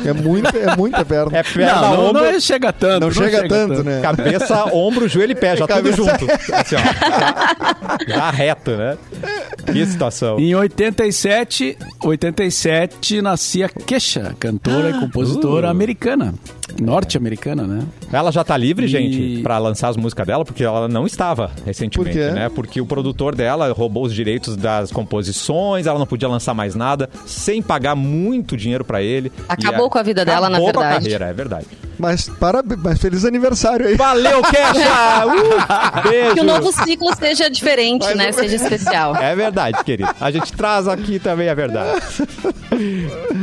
[0.06, 1.38] É muita, é muita perna.
[1.38, 3.06] É perna, Não, não, ombro, não chega tanto.
[3.06, 4.02] não, chega, tanto, né?
[4.02, 6.26] cabeça, ombro, joelho e pé, já tudo Cabeça- junto.
[6.54, 6.80] Assim, ó.
[8.06, 8.98] Já, já reto, né?
[9.72, 10.38] Que situação.
[10.38, 15.72] Em 87, 87 nascia Kesha, cantora e compositora Uh.
[15.72, 16.34] americana.
[16.80, 17.84] Norte-americana, né?
[18.12, 21.52] Ela já tá livre, E- gente, pra lançar as músicas dela, porque ela não estava
[21.66, 22.32] recentemente, Por quê?
[22.32, 22.50] né?
[22.50, 27.10] Porque o produtor dela roubou os direitos das composições, ela não podia lançar mais nada,
[27.26, 29.32] sem pagar muito dinheiro pra ele.
[29.48, 31.04] Acabou E com a vida dela, na acabou com a verdade.
[31.06, 31.66] carreira, é verdade.
[31.98, 33.96] Mas, parabéns, mas feliz aniversário aí.
[33.96, 35.26] Valeu, Kesha!
[35.26, 36.36] Uh, beijo!
[36.36, 38.32] Que o novo ciclo seja diferente, né?
[38.32, 39.16] Seja especial.
[39.16, 40.10] É verdade, querido.
[40.20, 42.02] A gente traz aqui também a verdade.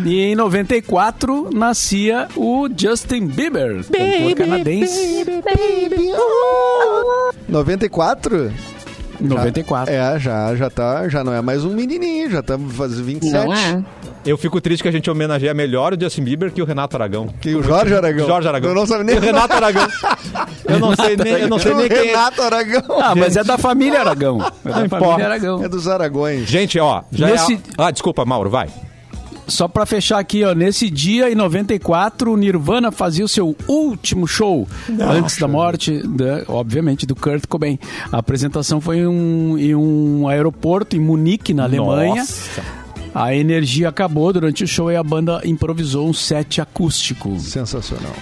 [0.05, 5.25] E em 94 nascia o Justin Bieber, cantor canadense.
[7.49, 8.53] 94?
[9.21, 9.93] 94.
[9.95, 13.45] É, já, já tá, já não é mais um menininho, já tá fazendo 27.
[13.47, 13.83] Não é?
[14.25, 17.27] Eu fico triste que a gente homenageia melhor o Justin Bieber que o Renato Aragão.
[17.41, 18.27] Que o Jorge Aragão.
[18.27, 18.71] Jorge Aragão.
[18.71, 19.89] Eu não sabia nem o Renato Aragão.
[20.65, 22.03] Eu não sei nem, eu não sei o nem quem é.
[22.05, 22.83] Renato Aragão.
[23.01, 24.39] Ah, mas é da família Aragão.
[24.41, 25.25] É da Não família importa.
[25.25, 25.65] Aragão.
[25.65, 26.49] É dos Aragões.
[26.49, 27.87] Gente, ó, já Nesse- é a...
[27.89, 28.69] Ah, desculpa, Mauro, vai.
[29.53, 34.27] Só pra fechar aqui, ó, nesse dia, em 94, o Nirvana fazia o seu último
[34.27, 34.67] show
[34.99, 37.79] antes da morte, da- obviamente, do Kurt Cobain.
[38.11, 42.17] A apresentação foi em um, em um aeroporto em Munique, na Alemanha.
[42.23, 42.63] Nossa.
[43.15, 47.39] A energia acabou durante o show e a banda improvisou um set acústico.
[47.39, 48.15] Sensacional.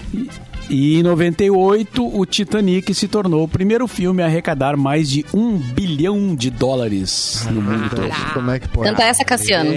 [0.68, 5.56] E em 98, o Titanic se tornou o primeiro filme a arrecadar mais de um
[5.56, 8.08] bilhão de dólares no mundo todo.
[8.34, 8.88] Como é que pode?
[8.88, 9.70] Canta essa, Cassiano.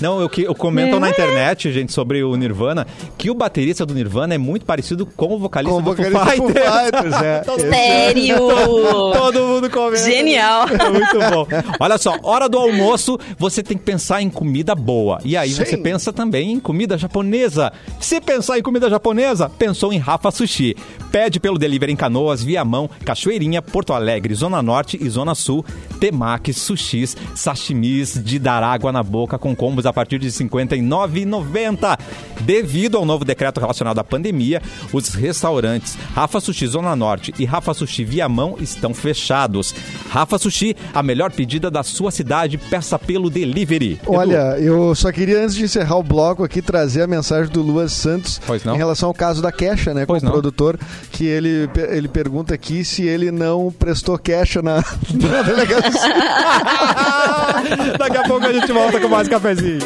[0.00, 3.94] Não, eu, que- eu comento na internet, gente, sobre o Nirvana, que o baterista do
[3.94, 7.14] Nirvana é muito parecido com o vocalista Com o do vocalista Foo do Foo Fighters.
[7.14, 7.42] Fighters, é.
[7.56, 8.36] Esse- Sério?
[9.12, 10.04] Todo mundo comenta.
[10.04, 10.66] Genial.
[10.78, 11.46] É muito bom.
[11.80, 15.18] Olha só, hora do almoço, você tem que pensar em comida boa.
[15.24, 15.64] E aí Sim.
[15.64, 17.72] você pensa também em comida japonesa.
[18.00, 20.76] Se pensar em comida japonesa, pensou em Rafa Sushi.
[21.10, 25.64] Pede pelo delivery em Canoas, Viamão, Cachoeirinha, Porto Alegre, Zona Norte e Zona Sul.
[26.00, 31.98] Temaki, sushis, sashimis de dar água na boca com combos a partir de R$ 59,90.
[32.40, 37.74] Devido ao novo decreto relacionado à pandemia, os restaurantes Rafa Sushi Zona Norte e Rafa
[37.74, 39.74] Sushi Viamão estão fechados.
[40.10, 43.98] Rafa Sushi, a melhor pedida da sua cidade, peça pelo delivery.
[44.02, 47.62] Edu, Olha, eu só queria, antes de encerrar o bloco aqui, trazer a mensagem do
[47.62, 48.40] Luas Santos
[48.72, 50.04] em relação ao caso da Queixa, né?
[50.06, 50.32] Pois com o não.
[50.32, 50.78] produtor,
[51.18, 54.76] que ele, ele pergunta aqui se ele não prestou queixa na,
[55.20, 56.14] na delegacia.
[57.98, 59.80] Daqui a pouco a gente volta com mais cafezinho.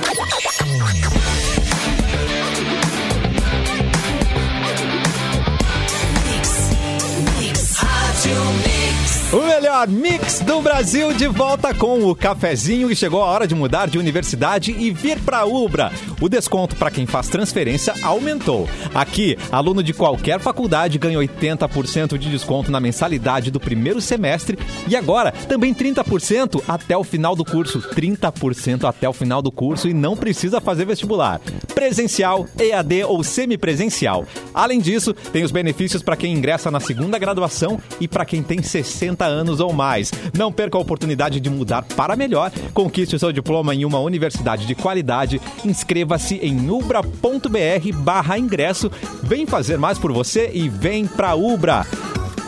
[9.33, 13.55] O melhor mix do Brasil de volta com o cafezinho e chegou a hora de
[13.55, 15.93] mudar de universidade e vir para Ubra.
[16.23, 18.67] O desconto para quem faz transferência aumentou.
[18.95, 24.97] Aqui, aluno de qualquer faculdade ganha 80% de desconto na mensalidade do primeiro semestre e
[24.97, 27.83] agora também 30% até o final do curso.
[27.83, 31.43] 30% até o final do curso e não precisa fazer vestibular.
[31.75, 34.25] Presencial, EAD ou semipresencial.
[34.55, 38.63] Além disso, tem os benefícios para quem ingressa na segunda graduação e para quem tem
[38.63, 40.13] 60 anos ou mais.
[40.37, 42.51] Não perca a oportunidade de mudar para melhor.
[42.73, 45.41] Conquiste o seu diploma em uma universidade de qualidade.
[45.65, 48.91] Inscreva-se em ubra.br barra ingresso.
[49.23, 51.87] Vem fazer mais por você e vem pra Ubra.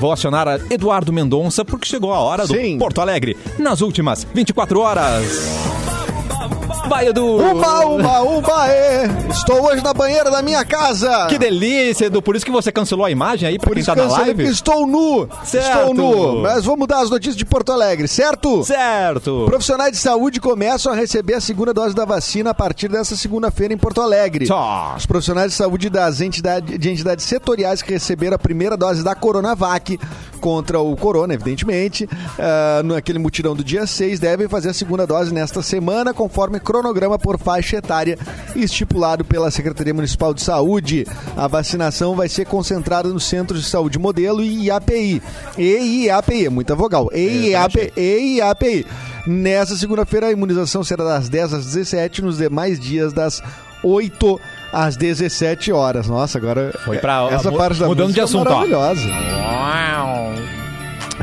[0.00, 2.78] Vou acionar a Eduardo Mendonça porque chegou a hora do Sim.
[2.78, 3.36] Porto Alegre.
[3.58, 5.83] Nas últimas 24 horas.
[6.88, 7.36] Vai, Edu!
[7.36, 9.04] Uba, uba, uba, é.
[9.30, 11.26] Estou hoje na banheira da minha casa.
[11.28, 12.20] Que delícia, Edu.
[12.20, 14.44] Por isso que você cancelou a imagem aí Por isso tá na live?
[14.44, 15.26] estou nu.
[15.44, 15.66] Certo.
[15.78, 16.42] Estou nu.
[16.42, 18.62] Mas vamos dar as notícias de Porto Alegre, certo?
[18.64, 19.44] Certo.
[19.46, 23.72] Profissionais de saúde começam a receber a segunda dose da vacina a partir dessa segunda-feira
[23.72, 24.46] em Porto Alegre.
[24.46, 24.94] Só.
[24.96, 29.14] Os profissionais de saúde das entidades, de entidades setoriais que receberam a primeira dose da
[29.14, 29.98] Coronavac
[30.40, 35.32] contra o Corona, evidentemente, ah, naquele mutirão do dia 6, devem fazer a segunda dose
[35.32, 38.18] nesta semana, conforme cronograma por faixa etária
[38.56, 41.06] estipulado pela Secretaria Municipal de Saúde.
[41.36, 45.22] A vacinação vai ser concentrada nos Centros de Saúde Modelo e IAPI.
[45.56, 47.08] E IAPI, é muita vogal.
[47.14, 47.92] E IAPI.
[47.96, 48.86] E IAPI.
[49.26, 53.40] Nessa segunda-feira, a imunização será das 10 às 17, nos demais dias das
[53.82, 54.40] 8
[54.72, 56.08] às 17 horas.
[56.08, 58.64] Nossa, agora Foi pra- essa parte da mudando de música é assunto, ó.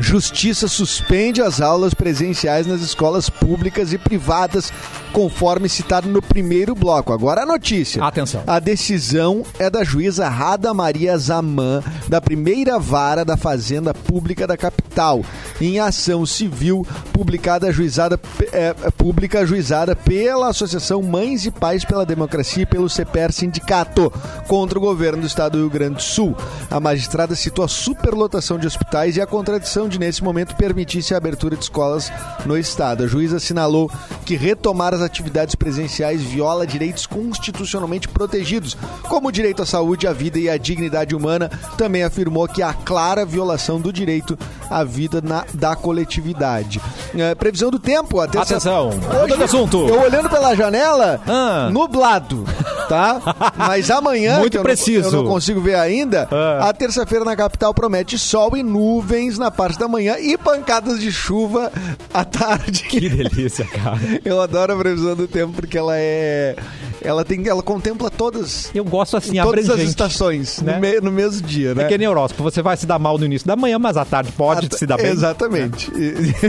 [0.02, 4.72] Justiça suspende as aulas presenciais nas escolas públicas e privadas,
[5.12, 7.12] conforme citado no primeiro bloco.
[7.12, 8.04] Agora a notícia.
[8.04, 8.42] Atenção.
[8.44, 14.56] A decisão é da juíza Rada Maria Zaman, da primeira vara da Fazenda Pública da
[14.56, 15.22] capital,
[15.60, 18.18] em ação civil publicada ajuizada,
[18.52, 24.12] é, pública ajuizada pela Associação Mães e Pais pela Democracia e pelo CPR Sindicato
[24.48, 26.36] contra o governo do estado do Rio Grande do Sul.
[26.68, 31.16] A magistrada citou a superlotação de hospitais e a contradição de, nesse momento, permitisse a
[31.18, 32.10] abertura de escolas
[32.46, 33.04] no estado.
[33.04, 33.90] A juíza assinalou
[34.24, 38.76] que retomar as atividades presenciais viola direitos constitucionalmente protegidos,
[39.08, 41.50] como o direito à saúde, à vida e à dignidade humana.
[41.76, 44.38] Também afirmou que há clara violação do direito
[44.70, 46.80] à vida na- da coletividade.
[47.14, 48.90] É, previsão do tempo, atenção.
[48.90, 49.86] Atenção, assunto.
[49.88, 51.68] Eu olhando pela janela, Ah.
[51.70, 52.44] nublado,
[52.92, 53.22] tá?
[53.56, 55.08] Mas amanhã, Muito eu não- preciso.
[55.08, 56.68] eu não consigo ver ainda, Ah.
[56.68, 61.10] a terça-feira na capital promete sol e nuvens na parte da manhã e pancadas de
[61.10, 61.72] chuva
[62.12, 62.82] à tarde.
[62.84, 63.98] Que delícia, cara.
[64.24, 66.54] Eu adoro a previsão do tempo porque ela é.
[67.04, 67.46] Ela tem.
[67.48, 68.70] Ela contempla todas.
[68.74, 70.74] Eu gosto assim, todas as estações né?
[70.74, 71.84] no, me- no mesmo dia, né?
[71.84, 74.04] É que nem horóscopo, você vai se dar mal no início da manhã, mas à
[74.04, 75.06] tarde pode Ah, se dar bem.
[75.06, 75.90] Exatamente.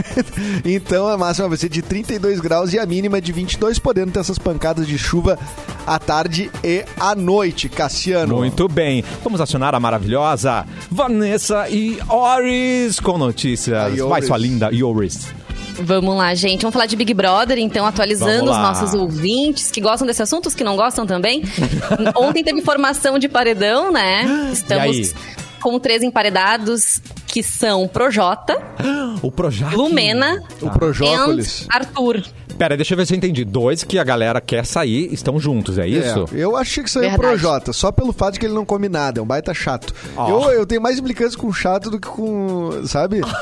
[0.64, 4.20] então a máxima vai ser de 32 graus e a mínima de 22, podendo ter
[4.20, 5.38] essas pancadas de chuva
[5.86, 7.68] à tarde e à noite.
[7.68, 8.36] Cassiano.
[8.36, 9.04] Muito bem.
[9.22, 14.00] Vamos acionar a maravilhosa Vanessa e Oris com notícias.
[14.00, 15.26] A Vai, sua linda Ioris.
[15.80, 16.62] Vamos lá, gente.
[16.62, 20.54] Vamos falar de Big Brother, então, atualizando os nossos ouvintes que gostam desse assunto, os
[20.54, 21.42] que não gostam também.
[22.16, 24.50] Ontem teve formação de paredão, né?
[24.52, 25.14] Estamos
[25.64, 28.60] com três emparedados, que são Projota,
[29.22, 29.74] O Projac.
[29.74, 31.62] Lumena O Projócolis.
[31.62, 32.22] e Arthur.
[32.58, 33.44] Pera, deixa eu ver se eu entendi.
[33.44, 36.28] Dois que a galera quer sair estão juntos, é isso?
[36.32, 37.28] É, eu achei que saiu o Verdade.
[37.40, 39.92] Projota, só pelo fato de que ele não come nada, é um baita chato.
[40.16, 40.28] Ó.
[40.50, 42.70] Eu, eu tenho mais implicância com chato do que com.
[42.86, 43.22] Sabe?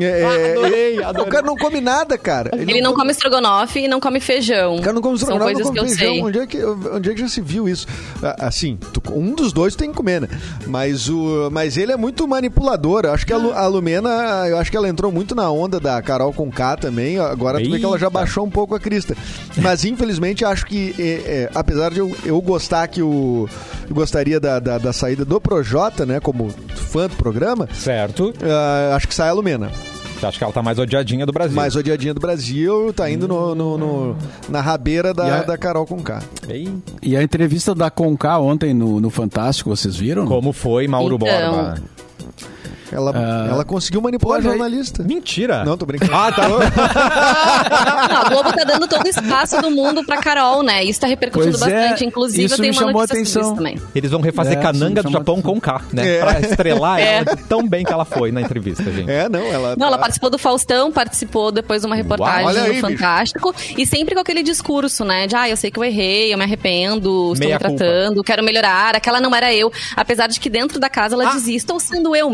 [0.00, 1.26] É, Adorei, ele- adorei.
[1.28, 2.50] O cara não come nada, cara.
[2.56, 4.76] Ele não come estrogonofe e não come feijão.
[4.76, 5.96] O cara não come estrogonofe, não come feijão.
[6.14, 6.22] sei.
[6.22, 7.88] Onde é, que, onde é que já se viu isso?
[8.22, 10.28] Ah, Assim, tu- um dos dois tem que comer, né?
[10.68, 13.02] Mas, o, mas ele é muito manipulador.
[13.04, 14.10] Eu acho que a, Lu- a Lumena,
[14.48, 17.18] eu acho que ela entrou muito na onda da Carol com K também.
[17.18, 18.18] Agora tu vê que ela já Eita.
[18.18, 19.16] baixou um pouco a crista.
[19.56, 23.48] Mas infelizmente acho que, é, é, apesar de eu, eu gostar que o.
[23.88, 26.18] Eu gostaria da, da, da saída do Projota, né?
[26.20, 28.32] Como fã do programa, Certo.
[28.42, 29.70] ah, acho que sai a Lumena.
[30.22, 31.56] Você acha que ela tá mais odiadinha do Brasil?
[31.56, 34.16] Mais odiadinha do Brasil, tá indo no, no- no-
[34.48, 36.22] na rabeira da, E a- da Carol com K.
[36.48, 40.24] Ei, E a entrevista da Conká ontem no, no Fantástico, vocês viram?
[40.26, 41.26] Como foi, Mauro Então.
[41.26, 41.82] Borba?
[42.92, 43.12] Ela,
[43.50, 44.44] ela conseguiu manipular aí.
[44.44, 45.02] jornalista.
[45.02, 45.64] Mentira.
[45.64, 46.14] Não, tô brincando.
[46.14, 46.46] Ah, tá.
[46.48, 46.58] Não,
[48.20, 50.84] a Globo tá dando todo o espaço do mundo pra Carol, né?
[50.84, 52.04] Isso tá repercutindo Pois é, bastante.
[52.04, 53.42] Inclusive, isso eu tenho me uma chamou a notícia sobre atenção.
[53.42, 53.88] isso também.
[53.94, 56.16] Eles vão refazer É, Cananga do Japão com K, né?
[56.16, 56.20] É.
[56.20, 57.16] Pra estrelar É.
[57.18, 59.10] ela tão bem que ela foi na entrevista, gente.
[59.10, 59.74] É, não, ela.
[59.76, 62.80] Não, ela tá- participou do Faustão, participou depois de uma reportagem no aí, bicho.
[62.82, 63.54] Fantástico.
[63.76, 65.26] E sempre com aquele discurso, né?
[65.26, 68.42] De, ah, eu sei que eu errei, eu me arrependo, estou Meia me tratando, quero
[68.42, 68.94] melhorar.
[68.96, 69.72] Aquela não era eu.
[69.96, 71.32] Apesar de que dentro da casa ela Ah.
[71.32, 72.28] dizia, estou sendo eu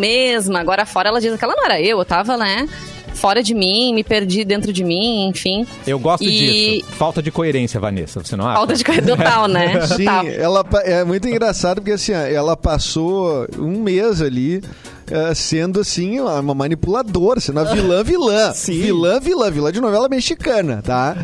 [0.48, 0.60] mesma.
[0.60, 2.68] Agora fora ela diz, aquela não era eu, eu tava, né?
[3.14, 5.66] Fora de mim, me perdi dentro de mim, enfim.
[5.86, 6.90] Eu gosto E- disso.
[6.92, 8.56] Falta de coerência, Vanessa, você não acha?
[8.58, 9.80] Falta de coisa total, né?
[9.88, 10.26] Sim, Total.
[10.28, 14.62] ela é muito engraçado porque assim, ela passou um mês ali
[15.10, 18.80] eh, sendo assim uma uma manipuladora, sendo a vilã vilã, Sim.
[18.80, 21.16] vilã vilã, vilã de novela mexicana, tá?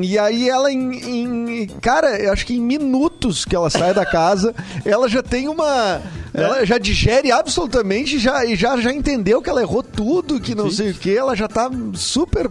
[0.00, 4.04] E aí ela em, em- cara, eu acho que em minutos que ela sai da
[4.04, 6.00] casa, ela já tem uma
[6.34, 10.70] ela já digere absolutamente já e já já entendeu que ela errou tudo, que não
[10.70, 12.50] sei o que, ela já tá super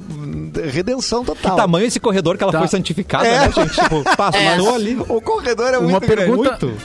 [0.72, 1.52] redenção total.
[1.52, 2.60] Que tamanho esse corredor que ela Tá.
[2.60, 3.40] foi santificada, É.
[3.48, 3.74] né, gente?
[3.76, 4.96] Tipo, passou ali.
[5.10, 6.22] O corredor é Uma muito grande.
[6.32, 6.78] pergunta, Muito.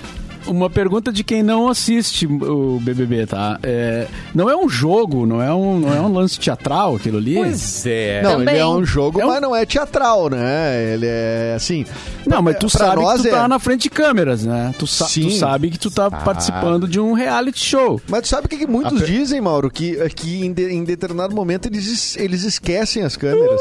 [0.47, 3.59] Uma pergunta de quem não assiste o BBB, tá?
[3.63, 7.35] É, não é um jogo, não é um, não é um lance teatral aquilo ali?
[7.35, 8.23] Pois é.
[8.23, 8.55] Não, Também.
[8.55, 10.93] ele é um jogo, É um- mas não é teatral, né?
[10.95, 11.85] Ele é assim.
[12.27, 13.39] Não, mas tu pra sabe nós que tu é.
[13.39, 14.75] tá na frente de câmeras, né?
[14.79, 15.23] Tu, sa- Sim.
[15.29, 18.01] tu sabe que tu tá participando de um reality show.
[18.09, 19.71] Mas tu sabe o que, que muitos per- dizem, Mauro?
[19.71, 23.61] Que, que em, de- em determinado momento eles, es- eles esquecem as câmeras.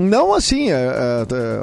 [0.00, 1.60] Não assim, é, é, é,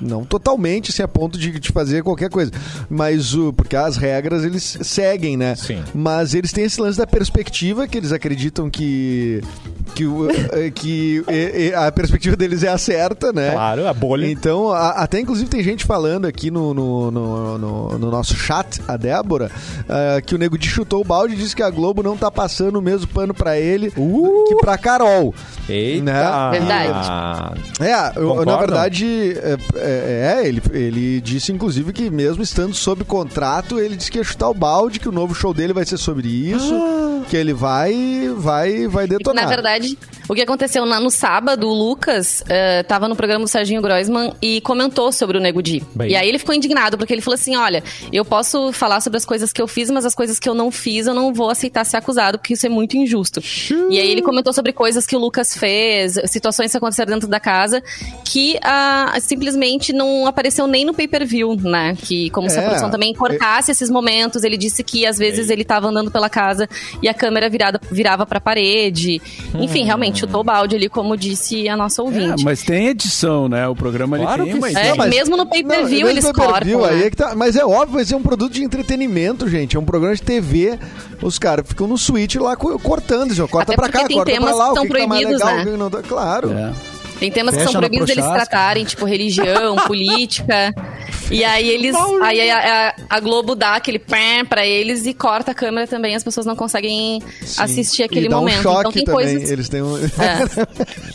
[0.00, 2.50] não totalmente assim, a ponto de, de fazer qualquer coisa.
[2.88, 3.52] Mas o.
[3.52, 5.54] Porque as regras eles seguem, né?
[5.56, 5.82] Sim.
[5.94, 9.42] Mas eles têm esse lance da perspectiva que eles acreditam que
[9.94, 13.50] que, o- eh, que eh, eh, a perspectiva deles é a certa, né?
[13.52, 14.30] Claro, a bolha.
[14.30, 18.80] Então, a- até inclusive tem gente falando aqui no, no, no, no- no nosso chat,
[18.86, 19.50] a Débora,
[19.88, 22.30] ah, que o Nego Di chutou o balde e disse que a Globo não tá
[22.30, 24.44] passando o mesmo pano pra ele Uh!
[24.48, 25.34] que pra Carol.
[25.68, 26.02] Eita!
[26.04, 26.50] Né?
[26.52, 27.60] Verdade.
[27.80, 33.04] É, eu- na verdade, é, é, é, ele, ele disse inclusive que mesmo estando sob
[33.04, 35.96] contrato, ele disse que ia chutar o balde, que o novo show dele vai ser
[35.96, 36.74] sobre isso,
[37.28, 39.44] que ele vai, vai, vai detonar.
[39.44, 39.98] Na verdade,
[40.28, 44.32] o que aconteceu na- no sábado, o Lucas eh, tava no programa do Serginho Groisman
[44.42, 45.82] e comentou sobre o Nego Di.
[45.94, 46.10] Bem.
[46.10, 49.24] E aí ele ficou indignado, porque ele falou assim: olha, eu posso falar sobre as
[49.24, 51.84] coisas que eu fiz, mas as coisas que eu não fiz, eu não vou aceitar
[51.84, 53.40] ser acusado, porque isso é muito injusto.
[53.90, 57.40] E aí ele comentou sobre coisas que o Lucas fez, situações que aconteceram dentro da
[57.40, 57.82] casa,
[58.24, 61.96] que ah, simplesmente não apareceu nem no pay-per-view, né?
[61.96, 64.44] Que como se a É, produção também cortasse esses momentos.
[64.44, 66.68] Ele disse que às vezes ele tava andando pela casa
[67.02, 69.20] e a câmera virada, virava pra parede.
[69.54, 72.44] Enfim, realmente, chutou o balde ali, como disse a nossa É, ouvinte.
[72.44, 73.66] mas tem edição, né?
[73.68, 74.82] O programa ele Claro tem uma edição.
[74.82, 76.92] É, mas- mesmo no pay-per-view eles pay-per-view, cortam.
[76.94, 77.06] aí né?
[77.06, 79.76] é que tá- mas é óbvio, vai ser um produto de entretenimento, gente.
[79.76, 80.78] É um programa de TV.
[81.22, 84.32] Os caras ficam no switch lá co- cortando, já corta Até pra cá, tem corta
[84.32, 85.62] pra lá, que o que, que tá mais legal, né?
[85.62, 86.02] o que não tá.
[86.02, 86.52] Claro.
[86.52, 86.72] É.
[87.18, 88.46] Tem temas que Fecha são na proibidos deles prochasca.
[88.50, 90.72] tratarem, tipo religião, política.
[91.30, 91.94] E aí eles.
[92.22, 96.14] Aí a, a- a Globo dá aquele pé pra eles e corta a câmera também,
[96.14, 97.62] as pessoas não conseguem Sim.
[97.62, 98.58] assistir aquele e dá momento.
[98.60, 99.24] Um choque então tem também.
[99.26, 99.50] coisas.
[99.50, 99.96] Eles têm um.
[100.18, 100.38] É.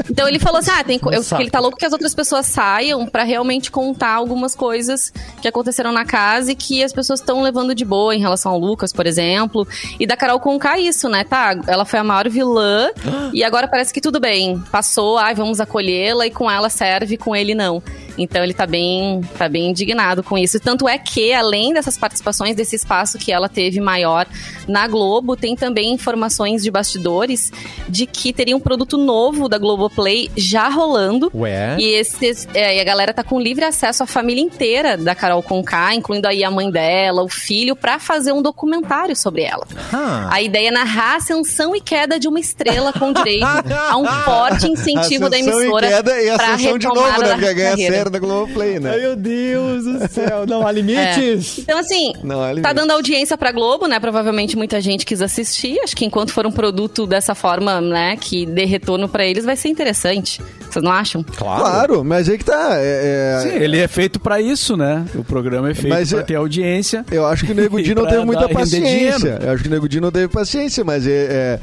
[0.09, 2.13] Então ele falou assim: ah, tem, co- eu, que ele tá louco que as outras
[2.13, 7.19] pessoas saiam pra realmente contar algumas coisas que aconteceram na casa e que as pessoas
[7.19, 9.67] estão levando de boa em relação ao Lucas, por exemplo.
[9.99, 11.23] E da Carol Conká isso, né?
[11.23, 12.89] Tá, ela foi a maior vilã
[13.33, 14.61] e agora parece que tudo bem.
[14.71, 15.59] Passou, ai, vamos
[15.93, 17.81] acolhê-la e com ela serve, com ele não.
[18.17, 20.59] Então ele tá bem, tá bem indignado com isso.
[20.59, 24.27] Tanto é que, além dessas participações, desse espaço que ela teve maior
[24.67, 27.51] na Globo, tem também informações de bastidores
[27.89, 31.31] de que teria um produto novo da Globoplay já rolando.
[31.33, 31.77] Ué?
[31.79, 35.41] E, esses, é, e a galera tá com livre acesso à família inteira da Carol
[35.41, 39.67] Conká, incluindo aí a mãe dela, o filho, pra fazer um documentário sobre ela.
[39.91, 40.29] Ah.
[40.31, 44.05] A ideia é narrar a ascensão e queda de uma estrela com direito a um
[44.23, 47.53] forte incentivo da emissora e queda e pra ascensão de retomada novo, né?
[47.53, 48.02] da carreira.
[48.03, 48.91] Série da Globoplay, né?
[48.91, 50.45] Ai, meu Deus do céu.
[50.47, 51.59] Não há limites.
[51.59, 53.99] Então, assim, Não há tá dando audiência pra Globo, né?
[53.99, 55.79] Provavelmente muita gente quis assistir.
[55.83, 59.55] Acho que enquanto for um produto dessa forma, né, que dê retorno pra eles, vai
[59.55, 60.41] ser interessante.
[60.69, 61.23] Vocês não acham?
[61.23, 61.63] Claro.
[61.63, 62.77] Claro, mas aí que tá.
[62.77, 65.05] é- é- Sim, ele é feito pra isso, né?
[65.15, 67.05] O programa é feito Mas pra é- ter audiência.
[67.11, 69.39] Eu acho que o Nego Di não teve muita paciência.
[69.41, 71.59] Eu acho que o Nego Di não teve paciência, mas é.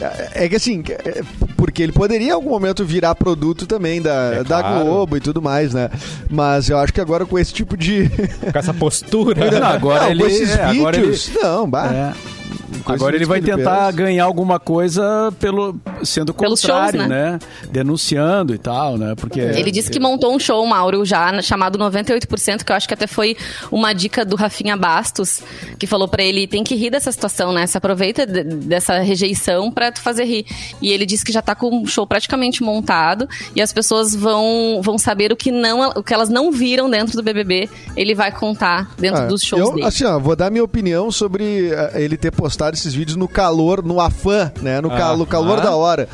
[0.00, 1.22] É, é que assim, é-
[1.56, 4.84] porque ele poderia em algum momento virar produto também da, É da claro.
[4.84, 5.90] Globo e tudo mais, né?
[6.30, 8.08] Mas eu acho que agora com esse tipo de.
[8.52, 9.50] Com essa postura.
[9.50, 11.30] Não, agora não, ele- com esses é, agora vídeos.
[11.42, 11.92] Não, bah.
[11.92, 12.37] É.
[12.86, 13.94] Agora ele vai tentar fez.
[13.96, 17.38] ganhar alguma coisa pelo sendo Pelos contrário, shows, né?
[17.70, 19.14] Denunciando e tal, né?
[19.16, 22.94] Porque Ele disse que montou um show, Mauro, já chamado 98%, que eu acho que
[22.94, 23.36] até foi
[23.70, 25.40] uma dica do Rafinha Bastos,
[25.78, 27.66] que falou pra ele, tem que rir dessa situação, né?
[27.66, 30.46] Se aproveita de- dessa rejeição pra tu fazer rir.
[30.82, 34.80] E ele disse que já tá com um show praticamente montado e as pessoas vão,
[34.82, 38.32] vão saber o que, não, o que elas não viram dentro do BBB, ele vai
[38.32, 39.86] contar dentro Ah, dos shows eu, dele.
[39.86, 43.84] Assim, ó, vou dar minha opinião sobre eh, ele ter postado esses vídeos no calor,
[43.84, 44.80] no afã, né?
[44.80, 45.62] No, Ah, cal- no calor ah.
[45.62, 46.08] da hora.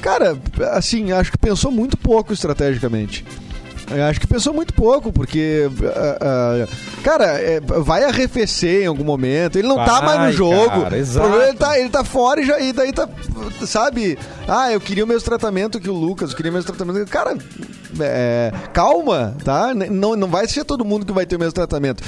[0.00, 0.38] Cara,
[0.72, 3.24] assim, acho que pensou muito pouco estrategicamente.
[3.90, 5.68] Eu acho que pensou muito pouco, porque.
[5.94, 6.68] ah, ah,
[7.02, 9.56] cara, é, vai arrefecer em algum momento.
[9.58, 10.82] Ele não tá Vai, mais no jogo.
[10.82, 11.26] cara, exato.
[11.26, 13.08] problema, ele, tá, ele tá fora e, já, e daí tá.
[13.66, 14.18] Sabe?
[14.46, 17.08] Ah, eu queria o mesmo tratamento que o Lucas, eu queria o mesmo tratamento.
[17.10, 17.36] Cara,
[18.00, 19.72] é, calma, tá?
[19.74, 22.02] Não, não vai ser todo mundo que vai ter o mesmo tratamento.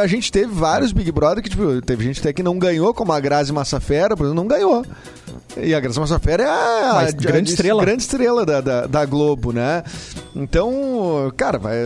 [0.00, 3.12] A gente teve vários Big Brother que, tipo, teve gente até que não ganhou, como
[3.12, 4.84] a Grazi Massafera, por exemplo, não ganhou.
[5.56, 7.82] E a Grazi Massafera é a, a- grande a- estrela.
[7.82, 9.82] grande estrela da, da, da Globo, né?
[10.34, 11.76] Então, cara, vai,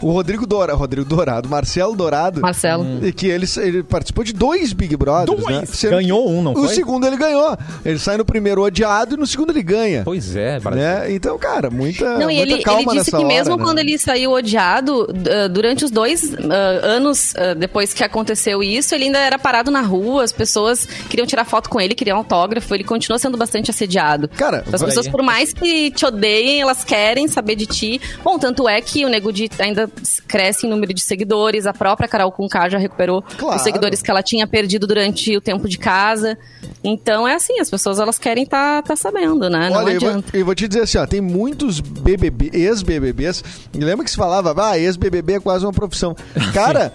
[0.00, 2.84] o Rodrigo Dourado, Rodrigo Dourado, Marcelo Dourado, Marcelo.
[3.04, 5.56] E que ele, ele participou de dois Big Brothers, Dois?
[5.56, 5.66] né?
[5.66, 6.68] Sendo Ganhou um, não o foi?
[6.68, 7.56] segundo ele ganhou.
[7.84, 10.02] Ele sai no primeiro odiado e no segundo ele ganha.
[10.04, 10.80] Pois é, Brasil.
[10.82, 11.12] Né?
[11.12, 13.64] Então, cara, muita, Não, e muita ele, calma ele disse nessa que mesmo hora, né?
[13.68, 18.94] quando ele saiu odiado, d- durante os dois ah, anos ah, depois que aconteceu isso,
[18.94, 22.72] ele ainda era parado na rua, as pessoas queriam tirar foto com ele, queriam autógrafo,
[22.74, 24.28] ele continua sendo bastante assediado.
[24.28, 25.12] Cara, as vai pessoas, aí.
[25.12, 28.00] por mais que te odeiem, elas querem saber de repetir.
[28.22, 29.90] Bom, tanto é que o Nego Di ainda
[30.28, 33.56] cresce em número de seguidores, a própria Carol Conká já recuperou Claro.
[33.56, 36.36] os seguidores que ela tinha perdido durante o tempo de casa.
[36.84, 39.68] Então é assim, as pessoas elas querem tá, tá sabendo, né?
[39.70, 40.36] Não Olha, eu vou, adianta.
[40.36, 43.42] eu vou te dizer assim, ó, tem muitos BBB, ex-BBBs.
[43.74, 46.14] Lembra que se falava, ah, ex-BBB é quase uma profissão.
[46.52, 46.92] Cara,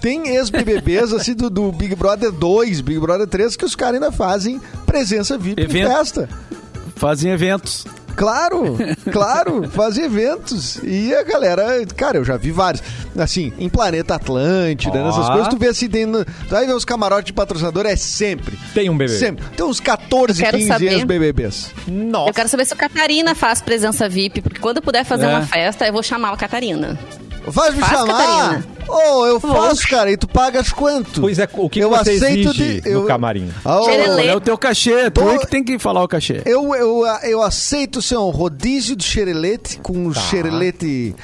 [0.00, 4.10] tem ex-BBBs assim do, do Big Brother 2, Big Brother 3, que os caras ainda
[4.10, 5.86] fazem presença VIP Evento.
[5.90, 6.28] em festa.
[6.96, 7.84] Fazem eventos.
[8.16, 8.76] Claro,
[9.12, 10.80] claro, fazem eventos.
[10.82, 11.64] E a galera,
[11.96, 12.82] cara, eu já vi vários.
[13.18, 15.04] Assim, em Planeta Atlântida, Ó.
[15.06, 18.58] nessas coisas, tu vê assim, tem, tu vai ver os camarotes de patrocinador, é sempre.
[18.74, 19.12] Tem um bebê.
[19.16, 19.44] Sempre.
[19.56, 20.92] Tem uns 14, Eu quero 15 saber.
[20.92, 21.70] ex-BBBs.
[21.86, 22.30] Nossa.
[22.30, 25.28] Eu quero saber se a Catarina faz presença VIP, porque quando eu puder fazer É.
[25.28, 26.98] uma festa, eu vou chamar a Catarina.
[27.50, 28.18] Faz me Faz, chamar?
[28.26, 28.66] Catarina.
[28.88, 31.20] Oh, eu faço, cara, e tu pagas quanto?
[31.20, 33.50] Pois é, o que eu você aceito exige de, no eu, camarim?
[33.64, 34.26] Oh, Xerelê.
[34.28, 36.40] É o teu cachê, tu Tô- é que tem que falar o cachê.
[36.44, 40.20] eu, eu, eu aceito ser um rodízio de xerelete com Tá.
[40.20, 41.14] xerelete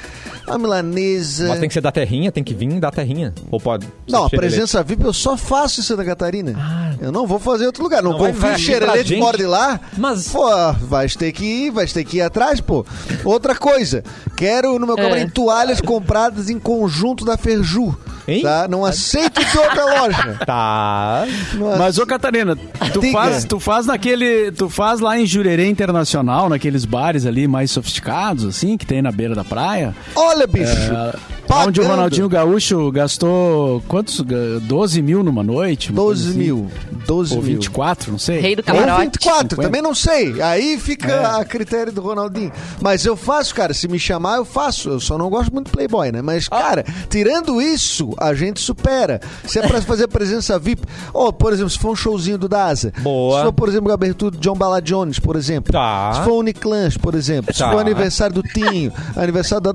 [0.47, 1.47] a milanesa.
[1.47, 3.33] Mas tem que ser da terrinha, tem que vir da terrinha.
[3.51, 3.87] Ou pode.
[4.09, 6.95] Não, a presença VIP eu só faço em Santa Catarina.
[7.01, 8.01] eu não vou fazer em outro lugar.
[8.03, 9.21] Não, Não vai- confio em xerelete gente.
[9.21, 9.79] fora de lá.
[9.97, 10.47] Mas- Pô,
[10.81, 12.85] vai ter que ir, vai ter que ir atrás, pô.
[13.23, 14.03] Outra coisa,
[14.37, 15.01] quero no meu É.
[15.01, 17.95] camarim toalhas compradas em conjunto da Ferju.
[18.25, 18.41] Hein?
[18.41, 18.69] Tá?
[18.69, 20.39] Não aceito de outra loja.
[20.45, 21.25] Tá.
[21.55, 22.55] Não Mas, ô Catarina,
[22.93, 23.11] tu Diga.
[23.11, 24.49] faz, tu faz naquele.
[24.53, 29.11] Tu faz lá em Jurerê Internacional, naqueles bares ali mais sofisticados, assim, que tem na
[29.11, 29.93] beira da praia.
[30.15, 30.71] Olha, bicho.
[30.93, 31.13] É,
[31.47, 31.67] pagando.
[31.69, 34.19] onde o Ronaldinho Gaúcho gastou quantos?
[34.21, 35.91] Ga- 12 mil numa noite?
[35.91, 36.39] uma 12 coisa assim?
[36.39, 36.71] mil.
[37.05, 37.53] 12 Ou mil.
[37.55, 38.39] 24, não sei.
[38.39, 39.01] Rei do Ou camarote.
[39.01, 39.61] 24, 50.
[39.61, 40.41] também não sei.
[40.41, 41.25] Aí fica É.
[41.41, 42.51] a critério do Ronaldinho.
[42.81, 43.73] Mas eu faço, cara.
[43.73, 44.89] Se me chamar, eu faço.
[44.89, 46.21] Eu só não gosto muito de Playboy, né?
[46.21, 46.57] Mas, Ah.
[46.61, 49.19] cara, tirando isso, a gente supera.
[49.45, 50.83] Se é pra fazer presença VIP.
[51.13, 52.93] Ou, por exemplo, se for um showzinho do Daza.
[52.99, 53.39] Boa.
[53.39, 55.73] Se for, por exemplo, a abertura do John Bala Jones, por exemplo.
[55.73, 56.13] Tá.
[56.13, 57.53] Se for Uniclans, por exemplo.
[57.53, 57.69] Se Tá.
[57.71, 59.73] for aniversário do Tinho, aniversário da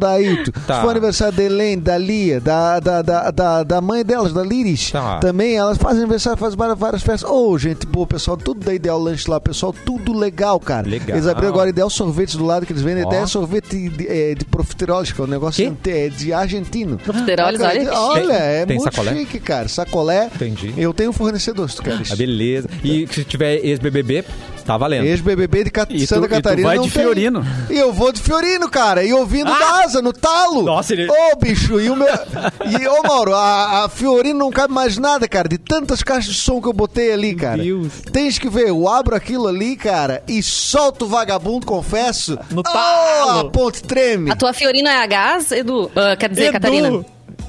[0.52, 0.66] Dailton.
[0.66, 0.76] Tá.
[0.76, 4.42] Se for aniversário da Helene, da Lia, da, da, da, da, da mãe delas, da
[4.42, 4.90] Liris.
[4.90, 5.18] Tá.
[5.18, 7.28] Também elas fazem aniversário, fazem várias, várias festas.
[7.30, 10.88] Ô, gente boa, pessoal, tudo da Ideal Lanche lá, pessoal, tudo legal, cara.
[10.88, 11.16] Legal.
[11.16, 13.04] Eles abriram agora Ideal Sorvetes do lado que eles vendem.
[13.04, 13.08] Ó.
[13.08, 16.98] Ideal Sorvete de, é, de profiteroles, que é um negócio ante- é, de argentino.
[16.98, 18.32] Profiteroles, olha Olha, chique.
[18.32, 19.14] é Tem muito sacolé?
[19.16, 19.68] chique, cara.
[19.68, 20.30] Sacolé.
[20.34, 20.74] Entendi.
[20.76, 22.10] Eu tenho um fornecedor, se tu queres.
[22.12, 22.68] Ah, beleza.
[22.84, 24.24] E se tiver ex-BBB,
[24.68, 25.04] tá valendo.
[25.06, 26.68] Ex-BBB de Cat- E tu- Santa e tu Catarina.
[26.68, 27.02] vai não de tem.
[27.02, 27.44] Fiorino.
[27.70, 29.02] E eu vou de Fiorino, cara.
[29.02, 29.58] E ouvindo Ah!
[29.58, 30.62] da asa, no talo.
[30.62, 32.06] Nossa, ele- Ô, bicho, e o meu.
[32.06, 35.48] E, ô, Mauro, a, a Fiorino não cabe mais nada, cara.
[35.48, 37.62] De tantas caixas de som que eu botei ali, cara.
[37.62, 37.88] Deus.
[38.12, 42.38] Tens que ver, eu abro aquilo ali, cara, e solto o vagabundo, confesso.
[42.50, 43.40] No talo.
[43.40, 44.30] a ponte treme.
[44.30, 45.90] A tua Fiorina é a gás, Edu?
[45.96, 47.04] Ah, quer dizer, Edu, Catarina?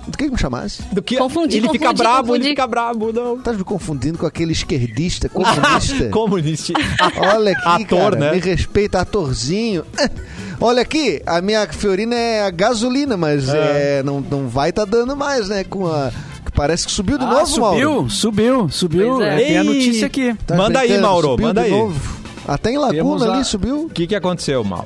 [0.09, 0.81] Do que que me chamasse?
[0.91, 2.39] Do que Confundi, ele fica confundi, brabo, confundi.
[2.41, 3.37] ele fica brabo, não.
[3.37, 6.09] Estás me confundindo com aquele esquerdista, comunista?
[6.11, 6.73] Comunista.
[7.17, 8.31] Olha aqui, Ator, cara, né?
[8.33, 9.85] me respeita, atorzinho.
[10.61, 15.15] Olha aqui, a minha Fiorina é a gasolina, mas é, não, não vai tá dando
[15.15, 15.63] mais, né?
[15.63, 16.11] Com a.
[16.45, 17.77] que Parece que subiu de Ah, novo, Mauro.
[17.77, 19.15] subiu, subiu, subiu.
[19.15, 19.41] Pois é.
[19.41, 20.35] É, tem a notícia aqui.
[20.45, 21.71] Tá Manda aí, Mauro, subiu manda aí.
[21.71, 22.19] novo.
[22.47, 23.85] Até em Temos Laguna a- ali subiu.
[23.85, 24.83] O que, que aconteceu, Mal?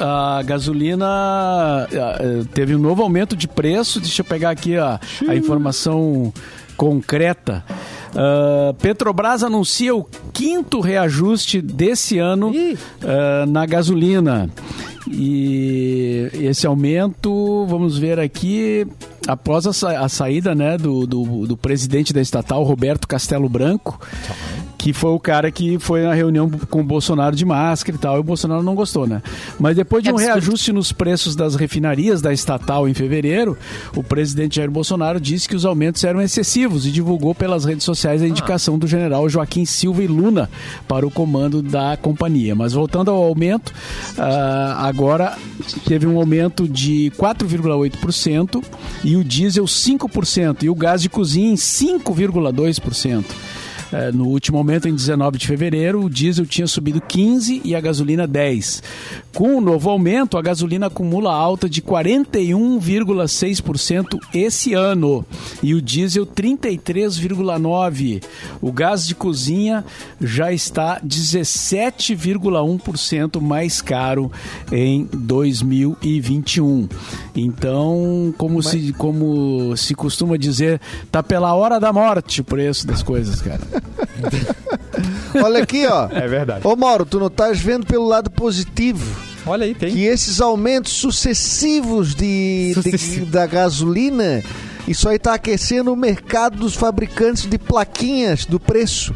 [0.00, 1.86] A gasolina
[2.52, 4.00] teve um novo aumento de preço.
[4.00, 6.32] Deixa eu pegar aqui a, a informação
[6.76, 7.64] concreta.
[8.16, 12.52] Ah, Petrobras anuncia o quinto reajuste desse ano
[13.02, 14.50] ah, na gasolina.
[15.10, 18.86] E esse aumento, vamos ver aqui,
[19.28, 24.00] após a, sa- a saída né, do, do, do presidente da estatal, Roberto Castelo Branco,
[24.84, 28.18] que foi o cara que foi na reunião com o Bolsonaro de máscara e tal,
[28.18, 29.22] e o Bolsonaro não gostou, né?
[29.58, 33.56] Mas depois de um reajuste nos preços das refinarias da estatal em fevereiro,
[33.96, 38.20] o presidente Jair Bolsonaro disse que os aumentos eram excessivos e divulgou pelas redes sociais
[38.20, 40.50] a indicação do general Joaquim Silva e Luna
[40.86, 42.54] para o comando da companhia.
[42.54, 43.72] Mas voltando ao aumento,
[44.18, 45.38] ah, agora
[45.86, 48.62] teve um aumento de 4,8%
[49.02, 53.24] e o diesel 5% e o gás de cozinha em 5,2%.
[53.92, 57.80] É, no último aumento, em 19 de fevereiro, o diesel tinha subido 15 e a
[57.80, 58.82] gasolina 10.
[59.34, 65.26] Com o novo aumento, a gasolina acumula alta de 41,6% esse ano
[65.62, 68.24] e o diesel 33,9%.
[68.60, 69.84] O gás de cozinha
[70.20, 74.30] já está 17,1% mais caro
[74.70, 76.88] em 2021.
[77.34, 80.80] Então, como, se, como se costuma dizer,
[81.10, 83.60] tá pela hora da morte o preço das coisas, cara.
[85.42, 86.08] Olha aqui, ó.
[86.10, 86.66] É verdade.
[86.66, 89.04] Ô, Mauro, tu não estás vendo pelo lado positivo.
[89.46, 89.92] Olha aí, tem.
[89.92, 93.26] que esses aumentos sucessivos de, de- Sucessivo.
[93.26, 94.42] da gasolina
[94.88, 99.14] Isso aí tá aquecendo o mercado dos fabricantes de plaquinhas do preço.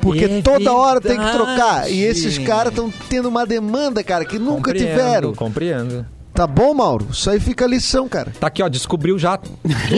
[0.00, 1.36] Porque É toda hora tem que verdade.
[1.36, 1.90] trocar.
[1.90, 5.34] E esses caras estão tendo uma demanda, cara, que nunca Compreendo, tiveram.
[5.34, 6.06] Compreendo.
[6.32, 7.06] Tá bom, Mauro?
[7.10, 8.32] Isso aí fica a lição, cara.
[8.40, 9.50] Tá aqui, ó, descobriu já tudo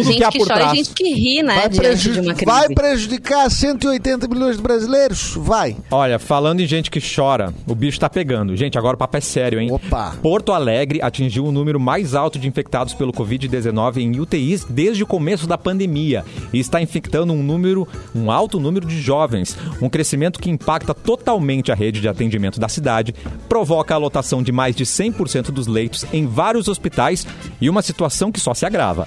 [0.02, 0.72] gente que há que por chora trás.
[0.72, 1.54] e gente que ri, né?
[1.54, 2.44] Vai, diante preju- de uma crise.
[2.46, 5.34] vai prejudicar 180 milhões de brasileiros?
[5.36, 5.76] Vai.
[5.90, 8.56] Olha, falando em gente que chora, o bicho tá pegando.
[8.56, 9.70] Gente, agora o papo é sério, hein?
[9.70, 10.16] Opa.
[10.22, 15.06] Porto Alegre atingiu o número mais alto de infectados pelo Covid-19 em UTIs desde o
[15.06, 19.56] começo da pandemia e está infectando um número, um alto número de jovens.
[19.80, 23.14] Um crescimento que impacta totalmente a rede de atendimento da cidade,
[23.48, 27.26] provoca a lotação de mais de 100% dos leitos em vários hospitais
[27.60, 29.06] e uma situação que só se agrava.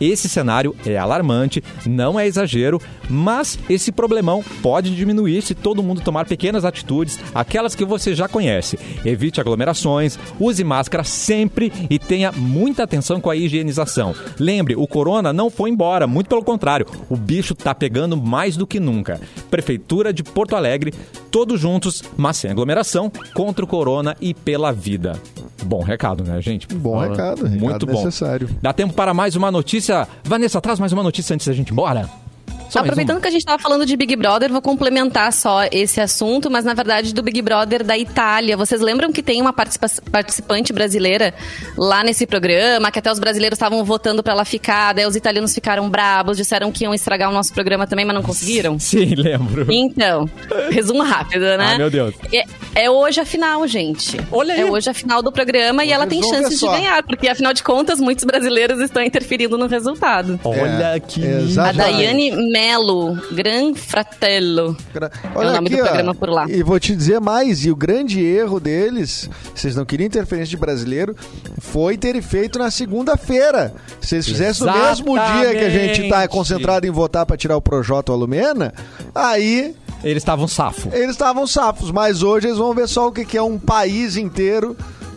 [0.00, 6.00] Esse cenário é alarmante, não é exagero, mas esse problemão pode diminuir se todo mundo
[6.00, 8.78] tomar pequenas atitudes, aquelas que você já conhece.
[9.04, 14.14] Evite aglomerações, use máscara sempre e tenha muita atenção com a higienização.
[14.38, 18.66] Lembre, o corona não foi embora, muito pelo contrário, o bicho tá pegando mais do
[18.66, 19.20] que nunca.
[19.50, 20.92] Prefeitura de Porto Alegre,
[21.30, 25.20] todos juntos, mas sem aglomeração, contra o corona e pela vida.
[25.64, 26.66] Bom recado, né, gente?
[26.74, 27.92] Bom recado, recado Muito bom.
[27.92, 28.48] necessário.
[28.60, 30.06] Dá tempo para mais uma notícia.
[30.22, 32.08] Vanessa, traz mais uma notícia antes da gente ir embora.
[32.74, 36.50] Só Aproveitando que a gente estava falando de Big Brother, vou complementar só esse assunto,
[36.50, 38.56] mas na verdade do Big Brother da Itália.
[38.56, 41.32] Vocês lembram que tem uma participa- participante brasileira
[41.78, 45.54] lá nesse programa, que até os brasileiros estavam votando para ela ficar, daí os italianos
[45.54, 48.76] ficaram bravos, disseram que iam estragar o nosso programa também, mas não conseguiram?
[48.82, 49.66] Sim, lembro.
[49.72, 50.28] Então,
[50.72, 51.56] resumo rápido, né?
[51.60, 52.12] Ai, meu Deus.
[52.32, 52.44] É,
[52.86, 54.18] é hoje a final, gente.
[54.32, 54.60] Olha aí.
[54.62, 57.62] É hoje a final do programa e ela tem chances de ganhar, porque afinal de
[57.62, 60.40] contas, muitos brasileiros estão interferindo no resultado.
[60.42, 61.68] Olha É, que exato.
[61.68, 62.32] A Daiane
[62.64, 64.74] Melo, Gran Fratello.
[65.34, 66.46] Olha é o nome aqui, do ó, programa por lá.
[66.48, 70.56] E vou te dizer mais, e o grande erro deles, vocês não queriam interferência de
[70.56, 71.14] brasileiro,
[71.60, 73.74] foi ter feito na segunda-feira.
[74.00, 77.54] Se eles fizessem no mesmo dia que a gente tá concentrado em votar pra tirar
[77.54, 78.72] o Projota ou a Lumena,
[79.14, 80.88] aí Eles estavam safo.
[80.94, 81.90] eles estavam safos.
[81.90, 84.74] Mas hoje eles vão ver só o que que é um país inteiro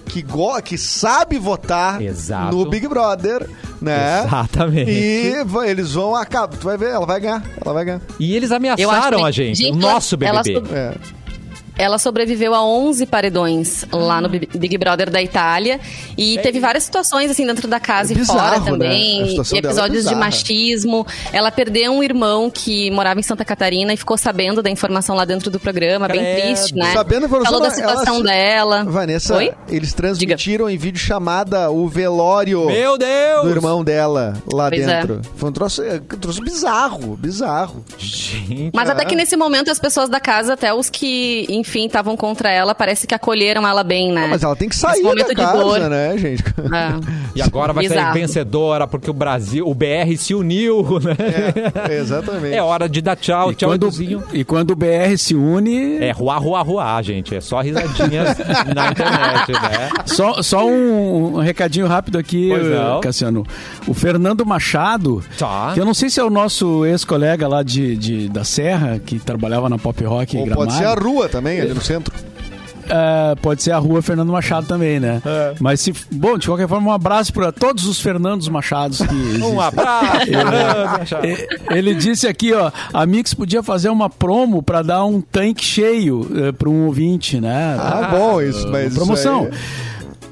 [0.08, 2.56] que, go que sabe votar Exato.
[2.56, 3.48] no Big Brother,
[3.82, 4.24] né?
[4.26, 4.90] Exatamente.
[4.92, 5.34] E
[5.68, 6.56] eles vão acabar.
[6.58, 7.44] Tu vai ver, ela vai ganhar.
[7.64, 8.02] Ela vai ganhar.
[8.20, 10.54] E eles ameaçaram que- a gente, Gente, o nosso BBB.
[10.54, 10.94] ela É.
[11.78, 15.80] Ela sobreviveu a 11 paredões lá no Big Big Brother da Itália.
[16.18, 18.66] E teve várias situações, assim, dentro da casa É e bizarro, fora né?
[18.72, 19.22] também.
[19.24, 21.06] A situação E dela é episódios de machismo.
[21.32, 25.26] Ela perdeu um irmão que morava em Santa Catarina e ficou sabendo da informação lá
[25.26, 26.08] dentro do programa.
[26.08, 26.92] Bem triste, né?
[26.94, 28.84] Sabendo Falou da situação ela- dela.
[28.86, 29.54] Vanessa, Oi?
[29.70, 33.44] eles transmitiram em vídeo chamada o velório Meu Deus!
[33.44, 34.86] do irmão dela lá Pois é.
[35.02, 35.22] dentro.
[35.36, 37.84] Foi um troço, é, um troço bizarro, bizarro.
[37.98, 38.92] Gente, Mas É.
[38.94, 42.74] até que nesse momento as pessoas da casa, até os que, enfim, estavam contra ela,
[42.74, 44.28] parece que acolheram ela bem, né?
[44.30, 45.80] Mas ela tem que sair da casa, dor.
[45.90, 46.44] né, gente?
[46.44, 47.18] É.
[47.36, 48.14] E agora vai Bizarro.
[48.14, 51.16] sair vencedora, porque o Brasil, o BR se uniu, né?
[51.90, 52.56] É, exatamente.
[52.56, 54.24] É hora de dar tchau, E tchau, quando, Eduzinho.
[54.32, 57.36] e quando o BR se une, É ruá, ruá, ruá, gente.
[57.36, 58.38] É só risadinhas
[58.74, 59.90] na internet, né?
[60.06, 62.50] Só, só um, um recadinho rápido aqui,
[63.02, 63.46] Cassiano.
[63.88, 65.72] O Fernando Machado, Tá.
[65.74, 69.20] que eu não sei se é o nosso ex-colega lá de, de- da Serra, que
[69.20, 70.68] trabalhava na Pop Rock em Ou Gramado.
[70.68, 72.14] pode ser a rua também, ali no centro.
[72.90, 75.22] É, pode ser a rua Fernando Machado também, né?
[75.26, 75.56] É.
[75.60, 75.94] Mas se.
[76.10, 79.44] Bom, de qualquer forma, um abraço para todos os Fernandos Machados que existem.
[79.44, 80.26] Um abraço.
[80.26, 81.26] Fernando.
[81.26, 81.48] E-
[81.78, 86.26] Ele disse aqui, ó, a Mix podia fazer uma promo para dar um tanque cheio
[86.58, 87.76] para um ouvinte, né?
[87.78, 88.88] Ah, bom, isso, mas.
[88.88, 89.50] isso promoção.
[89.52, 89.52] aí-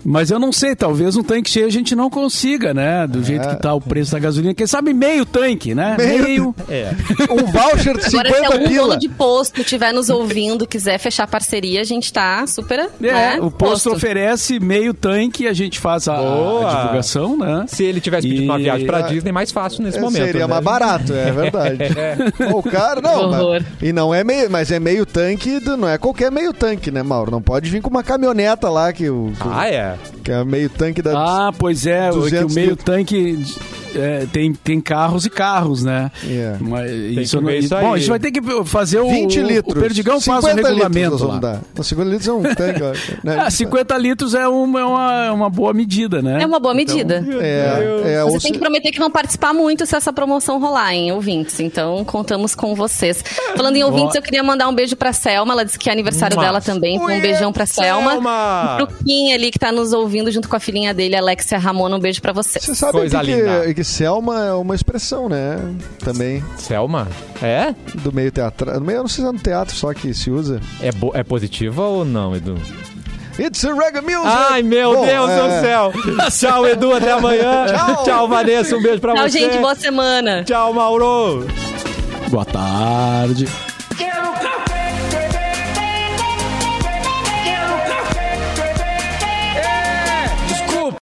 [0.05, 3.07] Mas eu não sei, talvez um tanque cheio a gente não consiga, né?
[3.07, 4.53] Do jeito que tá o preço da gasolina.
[4.53, 5.95] Quem sabe meio tanque, né?
[5.97, 6.91] Meio- É.
[7.31, 8.87] Um voucher de Agora, se 50 algum pila.
[8.87, 12.79] dono de posto estiver nos ouvindo, quiser fechar parceria, a gente tá super.
[12.79, 17.65] É, né, o posto oferece meio tanque, a gente faz a, a divulgação, né?
[17.67, 20.25] Se ele tivesse pedido uma E- viagem pra Disney, mais fácil nesse É, momento.
[20.25, 20.53] Seria né?
[20.53, 21.77] mais barato, é verdade.
[22.53, 25.97] o cara, não, mas, e não é meio, mas é meio tanque, do- não é
[25.97, 27.31] qualquer meio tanque, né, Mauro?
[27.31, 29.94] Não pode vir com uma caminhoneta lá que, o- Ah, é.
[30.23, 33.43] Que é meio tanque da Ah, pois é, o- que o 200 meio tanque
[33.97, 36.11] é, tem, tem carros e carros, né?
[36.23, 36.57] Yeah.
[36.61, 39.09] Mas que isso não- isso Bom, a gente vai ter que fazer o.
[39.09, 39.75] 20 litros.
[39.75, 41.37] O Perdigão faz o 50 regulamento lá.
[41.39, 41.61] dar.
[41.75, 42.81] Não, 50 litros é um tanque,
[43.23, 43.37] né?
[43.39, 46.41] Ah, 50 litros é uma, é uma, é uma boa medida, né?
[46.41, 47.25] É uma boa medida.
[47.41, 50.93] É, é, Vocês ou têm que prometer que vão participar muito se essa promoção rolar,
[50.93, 51.59] hein, ouvintes?
[51.59, 53.23] Então, contamos com vocês.
[53.55, 55.53] Falando em ouvintes, eu queria mandar um beijo pra Selma.
[55.53, 56.45] Ela disse que é aniversário Mua.
[56.45, 56.95] dela também.
[56.95, 58.11] Então, um beijão pra Selma.
[58.11, 58.73] Selma!
[58.81, 61.95] O Truquinha ali que tá nos ouvindo junto com a filhinha dele, Alexia Ramona.
[61.95, 62.59] Um beijo pra você.
[62.59, 63.73] Você sabe Coisa que, linda.
[63.73, 65.59] que Selma é uma expressão, né?
[65.99, 66.43] Também.
[66.57, 67.07] Selma?
[67.39, 67.75] É?
[67.93, 68.79] Do meio teatral.
[68.79, 70.59] No meio, eu não sei se é no teatro só que se usa.
[70.81, 72.57] É, é positiva ou não, Edu?
[73.37, 74.25] It's a reggae music!
[74.25, 75.37] Ai, meu Bom, Deus é...
[75.37, 75.93] do céu!
[76.31, 77.67] Tchau, Edu, até amanhã.
[77.67, 78.03] Tchau.
[78.03, 79.39] Tchau, Vanessa, um beijo pra Tchau, você.
[79.39, 80.43] Tchau, gente, boa semana.
[80.43, 81.45] Tchau, Mauro.
[82.29, 83.47] Boa tarde.
[83.95, 84.74] Quero café!